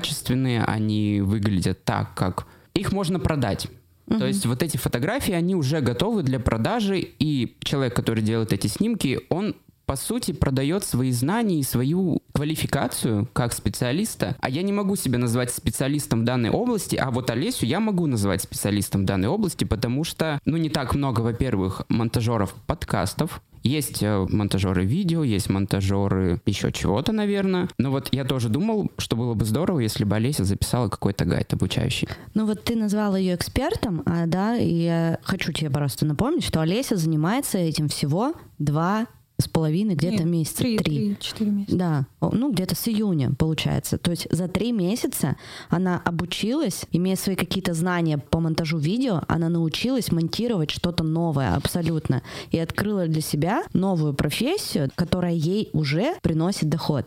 они 0.67 1.21
выглядят 1.21 1.85
так, 1.85 2.15
как 2.15 2.47
их 2.75 2.93
можно 2.93 3.19
продать. 3.19 3.69
Uh-huh. 4.07 4.19
То 4.19 4.27
есть 4.27 4.45
вот 4.47 4.63
эти 4.63 4.77
фотографии, 4.77 5.33
они 5.33 5.55
уже 5.55 5.81
готовы 5.81 6.23
для 6.23 6.39
продажи, 6.39 7.01
и 7.01 7.57
человек, 7.61 7.95
который 7.95 8.23
делает 8.23 8.53
эти 8.53 8.67
снимки, 8.67 9.21
он 9.31 9.57
по 9.87 9.97
сути, 9.97 10.33
продает 10.33 10.85
свои 10.85 11.11
знания 11.13 11.61
и 11.61 11.63
свою 11.63 12.23
квалификацию 12.33 13.29
как 13.33 13.53
специалиста. 13.53 14.37
А 14.41 14.49
я 14.49 14.63
не 14.63 14.73
могу 14.73 14.97
себя 14.97 15.19
назвать 15.19 15.51
специалистом 15.51 16.25
данной 16.25 16.51
области, 16.51 16.97
а 16.97 17.11
вот 17.11 17.31
Олесю 17.31 17.67
я 17.67 17.81
могу 17.81 18.07
назвать 18.07 18.43
специалистом 18.43 19.05
данной 19.05 19.29
области, 19.29 19.65
потому 19.65 20.05
что, 20.05 20.41
ну, 20.45 20.57
не 20.57 20.71
так 20.71 20.95
много, 20.95 21.21
во-первых, 21.21 21.83
монтажеров 21.89 22.55
подкастов, 22.67 23.43
есть 23.65 24.03
э, 24.03 24.27
монтажеры 24.29 24.85
видео, 24.85 25.25
есть 25.25 25.49
монтажеры 25.49 26.41
еще 26.47 26.71
чего-то, 26.71 27.13
наверное. 27.13 27.69
Но 27.79 27.91
вот 27.91 28.09
я 28.13 28.25
тоже 28.25 28.49
думал, 28.49 28.91
что 28.99 29.17
было 29.17 29.35
бы 29.35 29.45
здорово, 29.45 29.81
если 29.81 30.05
бы 30.05 30.17
Олеся 30.17 30.45
записала 30.45 30.89
какой-то 30.89 31.25
гайд 31.25 31.53
обучающий. 31.53 32.09
Ну 32.35 32.47
вот 32.47 32.63
ты 32.63 32.77
назвала 32.77 33.19
ее 33.19 33.35
экспертом, 33.35 34.03
а, 34.07 34.27
да, 34.27 34.57
и 34.57 34.73
я 34.73 35.19
хочу 35.23 35.53
тебе 35.53 35.71
просто 35.71 36.07
напомнить, 36.07 36.45
что 36.45 36.61
Олеся 36.61 36.97
занимается 36.97 37.59
этим 37.59 37.89
всего 37.89 38.35
два 38.59 39.07
с 39.39 39.49
половиной, 39.49 39.95
где-то 39.95 40.23
Нет, 40.23 40.27
месяца 40.27 40.59
три. 40.59 40.79
Три, 40.79 41.17
четыре 41.19 41.51
месяца. 41.51 41.77
Да, 41.77 42.07
ну 42.21 42.53
где-то 42.53 42.77
с 42.77 42.89
июня 42.89 43.33
получается. 43.37 43.99
То 43.99 44.13
есть 44.13 44.29
за 44.31 44.47
три 44.49 44.73
месяца 44.73 45.37
она 45.69 46.01
обучилась, 46.05 46.85
имея 46.93 47.17
свои 47.17 47.35
какие-то 47.35 47.75
знания 47.75 48.19
по 48.19 48.39
монтажу 48.41 48.79
видео, 48.79 49.23
она 49.29 49.49
научилась 49.49 50.13
монтировать 50.13 50.71
что-то 50.71 51.03
новое 51.03 51.55
абсолютно 51.57 52.23
и 52.51 52.59
открыла 52.59 53.09
для 53.09 53.21
себя 53.21 53.65
новую 53.73 54.15
профессию, 54.15 54.91
которая 54.95 55.35
ей 55.35 55.71
уже 55.73 56.15
приносит 56.23 56.69
доход. 56.69 57.07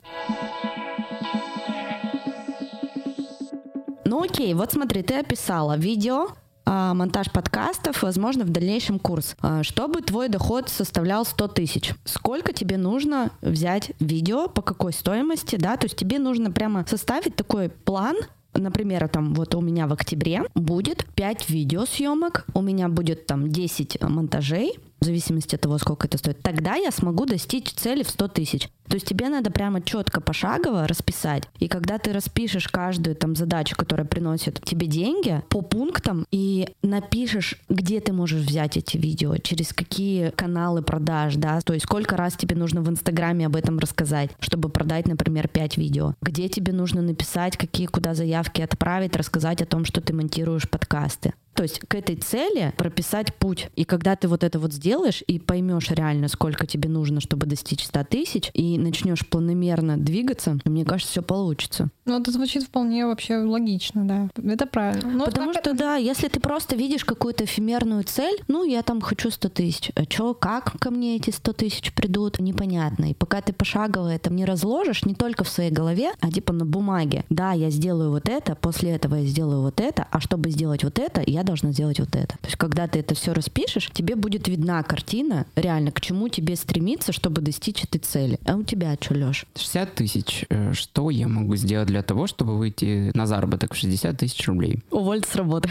Ну 4.03 4.23
окей, 4.23 4.53
вот 4.53 4.71
смотри, 4.71 5.03
ты 5.03 5.15
описала 5.15 5.77
видео, 5.77 6.29
монтаж 6.67 7.31
подкастов, 7.31 8.03
возможно, 8.03 8.43
в 8.43 8.49
дальнейшем 8.49 8.99
курс. 8.99 9.35
А, 9.41 9.63
чтобы 9.63 10.01
твой 10.01 10.29
доход 10.29 10.69
составлял 10.69 11.25
100 11.25 11.47
тысяч, 11.49 11.93
сколько 12.05 12.53
тебе 12.53 12.77
нужно 12.77 13.31
взять 13.41 13.91
видео, 13.99 14.47
по 14.47 14.61
какой 14.61 14.93
стоимости, 14.93 15.55
да, 15.55 15.77
то 15.77 15.85
есть 15.85 15.95
тебе 15.95 16.19
нужно 16.19 16.51
прямо 16.51 16.85
составить 16.87 17.35
такой 17.35 17.69
план, 17.69 18.17
например, 18.53 19.07
там 19.07 19.33
вот 19.33 19.55
у 19.55 19.61
меня 19.61 19.87
в 19.87 19.93
октябре 19.93 20.43
будет 20.55 21.05
5 21.15 21.49
видеосъемок, 21.49 22.45
у 22.53 22.61
меня 22.61 22.89
будет 22.89 23.25
там 23.25 23.49
10 23.49 24.01
монтажей, 24.01 24.77
зависимости 25.07 25.55
от 25.55 25.61
того, 25.61 25.77
сколько 25.77 26.07
это 26.07 26.17
стоит, 26.17 26.41
тогда 26.41 26.75
я 26.75 26.91
смогу 26.91 27.25
достичь 27.25 27.71
цели 27.71 28.03
в 28.03 28.09
100 28.09 28.27
тысяч. 28.27 28.69
То 28.87 28.95
есть 28.95 29.05
тебе 29.05 29.27
надо 29.29 29.51
прямо 29.51 29.81
четко 29.81 30.21
пошагово 30.21 30.87
расписать. 30.87 31.43
И 31.59 31.67
когда 31.67 31.97
ты 31.97 32.13
распишешь 32.13 32.67
каждую 32.67 33.15
там 33.15 33.35
задачу, 33.35 33.75
которая 33.75 34.07
приносит 34.07 34.63
тебе 34.63 34.87
деньги 34.87 35.43
по 35.49 35.61
пунктам 35.61 36.25
и 36.31 36.69
напишешь, 36.83 37.59
где 37.69 37.99
ты 37.99 38.13
можешь 38.13 38.45
взять 38.45 38.77
эти 38.77 38.97
видео, 38.97 39.37
через 39.37 39.73
какие 39.73 40.29
каналы 40.29 40.81
продаж, 40.81 41.35
да, 41.35 41.59
то 41.61 41.73
есть 41.73 41.85
сколько 41.85 42.15
раз 42.15 42.35
тебе 42.35 42.55
нужно 42.55 42.81
в 42.81 42.89
Инстаграме 42.89 43.45
об 43.45 43.55
этом 43.55 43.77
рассказать, 43.79 44.31
чтобы 44.39 44.69
продать, 44.69 45.07
например, 45.07 45.47
5 45.47 45.77
видео, 45.77 46.13
где 46.21 46.47
тебе 46.47 46.71
нужно 46.71 47.01
написать, 47.01 47.57
какие 47.57 47.87
куда 47.87 48.13
заявки 48.13 48.61
отправить, 48.61 49.15
рассказать 49.15 49.61
о 49.61 49.65
том, 49.65 49.83
что 49.83 50.01
ты 50.01 50.13
монтируешь 50.13 50.69
подкасты. 50.69 51.33
То 51.57 51.63
есть 51.63 51.79
к 51.79 51.95
этой 51.95 52.15
цели 52.15 52.71
прописать 52.77 53.33
путь. 53.33 53.71
И 53.75 53.83
когда 53.83 54.15
ты 54.15 54.27
вот 54.27 54.43
это 54.43 54.59
вот 54.59 54.73
сделаешь 54.73 55.23
и 55.25 55.39
поймешь 55.39 55.89
реально, 55.89 56.27
сколько 56.27 56.67
тебе 56.67 56.87
нужно, 56.87 57.19
чтобы 57.19 57.47
достичь 57.47 57.83
100 57.83 58.03
тысяч, 58.03 58.51
и 58.53 58.77
начнешь 58.77 59.27
планомерно 59.27 59.97
двигаться, 59.97 60.59
мне 60.65 60.85
кажется, 60.85 61.13
все 61.13 61.23
получится. 61.23 61.89
Ну, 62.05 62.21
это 62.21 62.31
звучит 62.31 62.61
вполне 62.61 63.07
вообще 63.07 63.37
логично, 63.37 64.07
да. 64.07 64.29
Это 64.51 64.67
правильно. 64.67 65.09
Ну, 65.09 65.25
Потому 65.25 65.51
что, 65.51 65.71
это... 65.71 65.73
да, 65.73 65.95
если 65.95 66.27
ты 66.27 66.39
просто 66.39 66.75
видишь 66.75 67.03
какую-то 67.03 67.45
эфемерную 67.45 68.03
цель, 68.03 68.37
ну, 68.47 68.63
я 68.63 68.83
там 68.83 69.01
хочу 69.01 69.31
100 69.31 69.49
тысяч. 69.49 69.91
А 69.95 70.05
чё, 70.05 70.35
как 70.35 70.77
ко 70.79 70.91
мне 70.91 71.15
эти 71.15 71.31
100 71.31 71.53
тысяч 71.53 71.91
придут, 71.91 72.39
непонятно. 72.39 73.09
И 73.09 73.15
пока 73.15 73.41
ты 73.41 73.51
пошагово 73.51 74.09
это 74.09 74.31
не 74.31 74.45
разложишь, 74.45 75.05
не 75.05 75.15
только 75.15 75.43
в 75.43 75.49
своей 75.49 75.71
голове, 75.71 76.11
а 76.19 76.31
типа 76.31 76.53
на 76.53 76.65
бумаге. 76.65 77.25
Да, 77.31 77.53
я 77.53 77.71
сделаю 77.71 78.11
вот 78.11 78.29
это, 78.29 78.53
после 78.53 78.91
этого 78.91 79.15
я 79.15 79.25
сделаю 79.25 79.61
вот 79.61 79.81
это, 79.81 80.05
а 80.11 80.19
чтобы 80.19 80.51
сделать 80.51 80.83
вот 80.83 80.99
это, 80.99 81.23
я 81.25 81.46
должна 81.47 81.71
сделать 81.71 81.99
вот 81.99 82.15
это. 82.15 82.37
То 82.37 82.45
есть, 82.45 82.57
когда 82.57 82.87
ты 82.87 82.99
это 82.99 83.15
все 83.15 83.33
распишешь, 83.33 83.89
тебе 83.91 84.15
будет 84.15 84.47
видна 84.47 84.83
картина, 84.83 85.45
реально, 85.55 85.91
к 85.91 86.01
чему 86.01 86.29
тебе 86.29 86.55
стремиться, 86.55 87.11
чтобы 87.11 87.41
достичь 87.41 87.83
этой 87.83 87.99
цели. 87.99 88.39
А 88.45 88.55
у 88.55 88.63
тебя 88.63 88.95
что, 88.99 89.15
Леш? 89.15 89.45
60 89.55 89.95
тысяч. 89.95 90.45
Э, 90.49 90.73
что 90.73 91.09
я 91.09 91.27
могу 91.27 91.55
сделать 91.55 91.87
для 91.87 92.03
того, 92.03 92.27
чтобы 92.27 92.57
выйти 92.57 93.11
на 93.15 93.25
заработок 93.25 93.73
в 93.73 93.77
60 93.77 94.17
тысяч 94.17 94.47
рублей? 94.47 94.83
Уволиться 94.91 95.31
с 95.31 95.35
работы. 95.35 95.69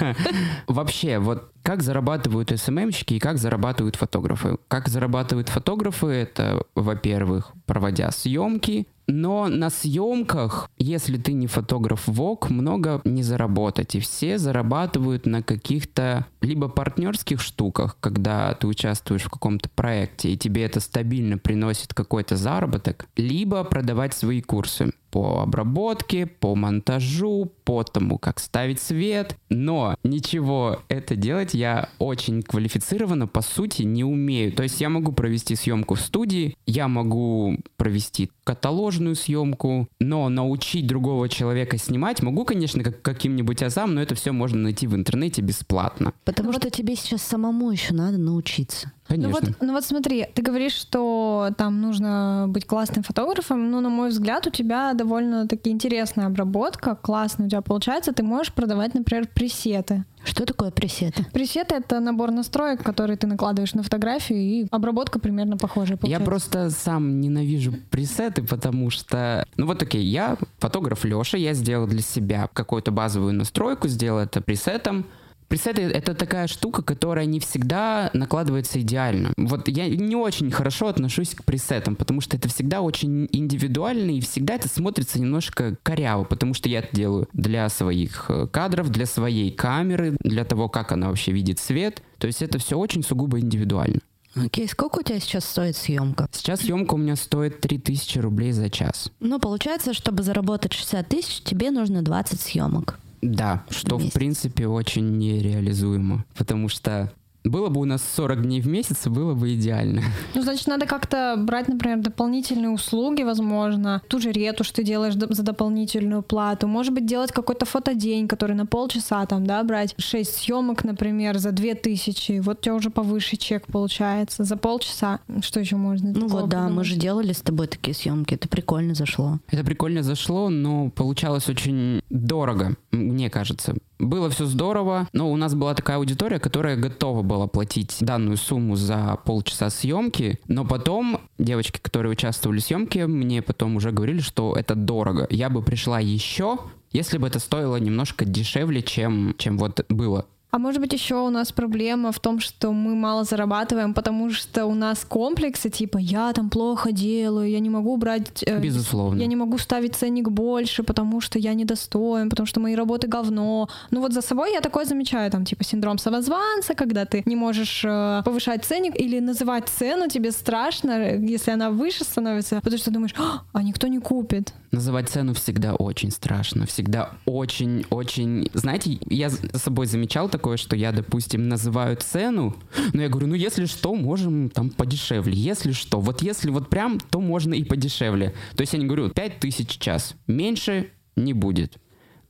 Вообще, 0.66 1.18
вот 1.18 1.50
как 1.64 1.82
зарабатывают 1.82 2.52
СММщики 2.54 3.14
и 3.14 3.18
как 3.18 3.38
зарабатывают 3.38 3.96
фотографы? 3.96 4.58
Как 4.68 4.88
зарабатывают 4.88 5.48
фотографы? 5.48 6.08
Это, 6.08 6.62
во-первых, 6.74 7.52
проводя 7.64 8.10
съемки, 8.10 8.86
но 9.06 9.48
на 9.48 9.70
съемках, 9.70 10.70
если 10.78 11.16
ты 11.16 11.32
не 11.32 11.46
фотограф 11.46 12.06
ВОК, 12.06 12.50
много 12.50 13.00
не 13.04 13.22
заработать. 13.22 13.94
И 13.94 14.00
все 14.00 14.38
зарабатывают 14.38 15.26
на 15.26 15.42
каких-то 15.42 16.26
либо 16.40 16.68
партнерских 16.68 17.40
штуках, 17.40 17.96
когда 18.00 18.54
ты 18.54 18.66
участвуешь 18.66 19.24
в 19.24 19.30
каком-то 19.30 19.68
проекте, 19.74 20.30
и 20.30 20.36
тебе 20.36 20.64
это 20.64 20.80
стабильно 20.80 21.38
приносит 21.38 21.94
какой-то 21.94 22.36
заработок, 22.36 23.06
либо 23.16 23.64
продавать 23.64 24.14
свои 24.14 24.40
курсы. 24.40 24.92
По 25.14 25.42
обработке, 25.42 26.26
по 26.26 26.56
монтажу, 26.56 27.52
по 27.62 27.84
тому, 27.84 28.18
как 28.18 28.40
ставить 28.40 28.80
свет, 28.80 29.36
но 29.48 29.94
ничего 30.02 30.80
это 30.88 31.14
делать 31.14 31.54
я 31.54 31.88
очень 32.00 32.42
квалифицированно, 32.42 33.28
по 33.28 33.40
сути, 33.40 33.82
не 33.82 34.02
умею. 34.02 34.50
То 34.50 34.64
есть 34.64 34.80
я 34.80 34.88
могу 34.88 35.12
провести 35.12 35.54
съемку 35.54 35.94
в 35.94 36.00
студии, 36.00 36.56
я 36.66 36.88
могу 36.88 37.58
провести 37.76 38.32
каталожную 38.42 39.14
съемку, 39.14 39.86
но 40.00 40.28
научить 40.28 40.88
другого 40.88 41.28
человека 41.28 41.78
снимать 41.78 42.20
могу, 42.20 42.44
конечно, 42.44 42.82
как 42.82 43.00
каким-нибудь 43.00 43.62
азам, 43.62 43.94
но 43.94 44.02
это 44.02 44.16
все 44.16 44.32
можно 44.32 44.62
найти 44.62 44.88
в 44.88 44.96
интернете 44.96 45.42
бесплатно. 45.42 46.12
Потому 46.24 46.50
Ну 46.50 46.58
что 46.58 46.70
тебе 46.70 46.96
сейчас 46.96 47.22
самому 47.22 47.70
еще 47.70 47.94
надо 47.94 48.18
научиться. 48.18 48.90
Конечно. 49.06 49.28
Ну 49.28 49.46
вот, 49.46 49.56
ну 49.60 49.72
вот 49.72 49.84
смотри, 49.84 50.26
ты 50.34 50.42
говоришь, 50.42 50.72
что 50.72 51.50
там 51.58 51.80
нужно 51.80 52.46
быть 52.48 52.66
классным 52.66 53.02
фотографом, 53.02 53.70
но 53.70 53.80
на 53.80 53.90
мой 53.90 54.08
взгляд 54.08 54.46
у 54.46 54.50
тебя 54.50 54.94
довольно-таки 54.94 55.70
интересная 55.70 56.26
обработка, 56.26 56.94
классно 56.94 57.44
у 57.46 57.48
тебя 57.48 57.60
получается, 57.60 58.12
ты 58.12 58.22
можешь 58.22 58.52
продавать, 58.52 58.94
например, 58.94 59.28
пресеты. 59.32 60.04
Что 60.24 60.46
такое 60.46 60.70
пресеты? 60.70 61.26
Пресеты— 61.34 61.74
это 61.76 62.00
набор 62.00 62.30
настроек, 62.30 62.82
которые 62.82 63.18
ты 63.18 63.26
накладываешь 63.26 63.74
на 63.74 63.82
фотографию, 63.82 64.38
и 64.38 64.66
обработка 64.70 65.18
примерно 65.18 65.58
похожая 65.58 65.96
Я 65.96 65.98
получается. 65.98 66.24
просто 66.24 66.70
сам 66.70 67.20
ненавижу 67.20 67.74
пресеты, 67.90 68.42
потому 68.42 68.88
что... 68.88 69.46
Ну 69.58 69.66
вот 69.66 69.82
окей, 69.82 70.02
я 70.02 70.38
фотограф 70.58 71.04
Леша, 71.04 71.36
я 71.36 71.52
сделал 71.52 71.86
для 71.86 72.00
себя 72.00 72.48
какую-то 72.50 72.90
базовую 72.90 73.34
настройку, 73.34 73.86
сделал 73.88 74.20
это 74.20 74.40
пресетом. 74.40 75.04
Пресеты— 75.48 75.82
это 75.82 76.14
такая 76.14 76.46
штука, 76.46 76.82
которая 76.82 77.26
не 77.26 77.40
всегда 77.40 78.10
накладывается 78.12 78.80
идеально. 78.80 79.32
Вот 79.36 79.68
я 79.68 79.88
не 79.88 80.16
очень 80.16 80.50
хорошо 80.50 80.88
отношусь 80.88 81.34
к 81.34 81.44
пресетам, 81.44 81.96
потому 81.96 82.20
что 82.20 82.36
это 82.36 82.48
всегда 82.48 82.80
очень 82.80 83.28
индивидуально, 83.32 84.12
и 84.12 84.20
всегда 84.20 84.54
это 84.54 84.68
смотрится 84.68 85.20
немножко 85.20 85.76
коряво, 85.82 86.24
потому 86.24 86.54
что 86.54 86.68
я 86.68 86.80
это 86.80 86.94
делаю 86.94 87.28
для 87.32 87.68
своих 87.68 88.26
э, 88.28 88.46
кадров, 88.46 88.90
для 88.90 89.06
своей 89.06 89.50
камеры, 89.50 90.16
для 90.20 90.44
того, 90.44 90.68
как 90.68 90.92
она 90.92 91.08
вообще 91.08 91.32
видит 91.32 91.58
свет. 91.58 92.02
То 92.18 92.26
есть 92.26 92.42
это 92.42 92.58
все 92.58 92.78
очень 92.78 93.02
сугубо 93.02 93.38
индивидуально. 93.38 94.00
Окей, 94.36 94.66
сколько 94.68 94.98
у 94.98 95.02
тебя 95.02 95.20
сейчас 95.20 95.44
стоит 95.44 95.76
съемка? 95.76 96.28
Сейчас 96.32 96.60
съемка 96.60 96.94
у 96.94 96.96
меня 96.96 97.14
стоит 97.14 97.60
3000 97.60 98.18
рублей 98.18 98.50
за 98.50 98.68
час. 98.68 99.12
Ну, 99.20 99.38
получается, 99.38 99.94
чтобы 99.94 100.24
заработать 100.24 100.72
60 100.72 101.08
тысяч, 101.08 101.40
тебе 101.42 101.70
нужно 101.70 102.02
20 102.02 102.40
съемок. 102.40 102.98
Да, 103.24 103.64
что 103.70 103.96
в 103.96 104.02
месяц. 104.02 104.14
принципе 104.14 104.66
очень 104.66 105.16
нереализуемо, 105.16 106.24
потому 106.36 106.68
что 106.68 107.10
было 107.44 107.68
бы 107.68 107.80
у 107.80 107.84
нас 107.84 108.02
40 108.16 108.42
дней 108.42 108.60
в 108.60 108.66
месяц, 108.66 109.06
было 109.06 109.34
бы 109.34 109.54
идеально. 109.54 110.02
Ну, 110.34 110.42
значит, 110.42 110.66
надо 110.66 110.86
как-то 110.86 111.36
брать, 111.38 111.68
например, 111.68 111.98
дополнительные 111.98 112.70
услуги, 112.70 113.22
возможно. 113.22 114.02
Ту 114.08 114.18
же 114.18 114.32
ретушь 114.32 114.70
ты 114.70 114.82
делаешь 114.82 115.14
за 115.14 115.42
дополнительную 115.42 116.22
плату. 116.22 116.66
Может 116.66 116.94
быть, 116.94 117.06
делать 117.06 117.32
какой-то 117.32 117.66
фотодень, 117.66 118.28
который 118.28 118.56
на 118.56 118.66
полчаса 118.66 119.26
там, 119.26 119.46
да, 119.46 119.62
брать 119.62 119.94
6 119.98 120.34
съемок, 120.34 120.84
например, 120.84 121.38
за 121.38 121.52
2000. 121.52 122.40
Вот 122.40 122.58
у 122.58 122.62
тебя 122.62 122.74
уже 122.74 122.90
повыше 122.90 123.36
чек 123.36 123.66
получается. 123.66 124.44
За 124.44 124.56
полчаса. 124.56 125.20
Что 125.42 125.60
еще 125.60 125.76
можно? 125.76 126.12
Ну 126.14 126.28
вот, 126.28 126.48
да, 126.48 126.68
мы 126.68 126.82
же 126.84 126.96
делали 126.96 127.32
с 127.32 127.42
тобой 127.42 127.66
такие 127.66 127.94
съемки, 127.94 128.34
это 128.34 128.48
прикольно 128.48 128.94
зашло. 128.94 129.38
Это 129.50 129.64
прикольно 129.64 130.02
зашло, 130.02 130.48
но 130.48 130.90
получалось 130.90 131.48
очень 131.48 132.00
дорого, 132.08 132.76
мне 132.90 133.28
кажется. 133.28 133.74
Было 133.98 134.28
все 134.28 134.44
здорово, 134.44 135.08
но 135.12 135.30
у 135.30 135.36
нас 135.36 135.54
была 135.54 135.74
такая 135.74 135.98
аудитория, 135.98 136.38
которая 136.40 136.76
готова 136.76 137.22
была 137.22 137.33
платить 137.46 137.96
данную 138.00 138.36
сумму 138.36 138.76
за 138.76 139.18
полчаса 139.24 139.70
съемки, 139.70 140.40
но 140.48 140.64
потом 140.64 141.20
девочки, 141.38 141.78
которые 141.80 142.12
участвовали 142.12 142.60
в 142.60 142.64
съемке, 142.64 143.06
мне 143.06 143.42
потом 143.42 143.76
уже 143.76 143.90
говорили, 143.90 144.20
что 144.20 144.54
это 144.54 144.74
дорого. 144.74 145.26
Я 145.30 145.50
бы 145.50 145.62
пришла 145.62 146.00
еще, 146.00 146.58
если 146.92 147.18
бы 147.18 147.26
это 147.26 147.38
стоило 147.38 147.76
немножко 147.76 148.24
дешевле, 148.24 148.82
чем, 148.82 149.34
чем 149.36 149.58
вот 149.58 149.84
было. 149.88 150.26
А 150.54 150.58
может 150.58 150.80
быть, 150.80 150.92
еще 150.92 151.16
у 151.16 151.30
нас 151.30 151.50
проблема 151.50 152.12
в 152.12 152.20
том, 152.20 152.38
что 152.38 152.72
мы 152.72 152.94
мало 152.94 153.24
зарабатываем, 153.24 153.92
потому 153.92 154.30
что 154.30 154.66
у 154.66 154.74
нас 154.74 155.04
комплексы, 155.04 155.68
типа, 155.68 155.98
я 155.98 156.32
там 156.32 156.48
плохо 156.48 156.92
делаю, 156.92 157.50
я 157.50 157.58
не 157.58 157.70
могу 157.70 157.96
брать... 157.96 158.44
э, 158.46 158.60
Безусловно. 158.60 159.20
Я 159.20 159.26
не 159.26 159.34
могу 159.34 159.58
ставить 159.58 159.96
ценник 159.96 160.28
больше, 160.28 160.84
потому 160.84 161.20
что 161.20 161.40
я 161.40 161.54
недостоин, 161.54 162.30
потому 162.30 162.46
что 162.46 162.60
мои 162.60 162.76
работы 162.76 163.08
говно. 163.08 163.68
Ну 163.90 164.00
вот 164.00 164.12
за 164.12 164.20
собой 164.20 164.52
я 164.52 164.60
такое 164.60 164.84
замечаю, 164.84 165.28
там, 165.28 165.44
типа, 165.44 165.64
синдром 165.64 165.98
самозванца, 165.98 166.74
когда 166.74 167.04
ты 167.04 167.24
не 167.26 167.34
можешь 167.34 167.84
э, 167.84 168.22
повышать 168.24 168.64
ценник 168.64 168.94
или 168.94 169.18
называть 169.18 169.68
цену, 169.68 170.08
тебе 170.08 170.30
страшно, 170.30 171.16
если 171.16 171.50
она 171.50 171.70
выше 171.70 172.04
становится, 172.04 172.60
потому 172.62 172.78
что 172.78 172.92
думаешь, 172.92 173.14
«А, 173.18 173.42
а 173.52 173.62
никто 173.64 173.88
не 173.88 173.98
купит. 173.98 174.54
Называть 174.70 175.08
цену 175.08 175.34
всегда 175.34 175.74
очень 175.74 176.12
страшно, 176.12 176.64
всегда 176.66 177.10
очень-очень... 177.26 178.50
Знаете, 178.54 178.98
я 179.08 179.30
за 179.30 179.58
собой 179.58 179.86
замечал 179.86 180.28
такое, 180.44 180.58
что 180.58 180.76
я, 180.76 180.92
допустим, 180.92 181.48
называю 181.48 181.96
цену, 181.96 182.54
но 182.92 183.00
я 183.00 183.08
говорю, 183.08 183.28
ну 183.28 183.34
если 183.34 183.64
что, 183.64 183.94
можем 183.94 184.50
там 184.50 184.68
подешевле, 184.68 185.32
если 185.32 185.72
что. 185.72 186.00
Вот 186.00 186.20
если 186.20 186.50
вот 186.50 186.68
прям, 186.68 187.00
то 187.00 187.18
можно 187.18 187.54
и 187.54 187.64
подешевле. 187.64 188.34
То 188.54 188.60
есть 188.60 188.74
я 188.74 188.78
не 188.78 188.84
говорю 188.84 189.08
5000 189.08 189.66
в 189.66 189.78
час, 189.78 190.14
меньше 190.26 190.90
не 191.16 191.32
будет. 191.32 191.78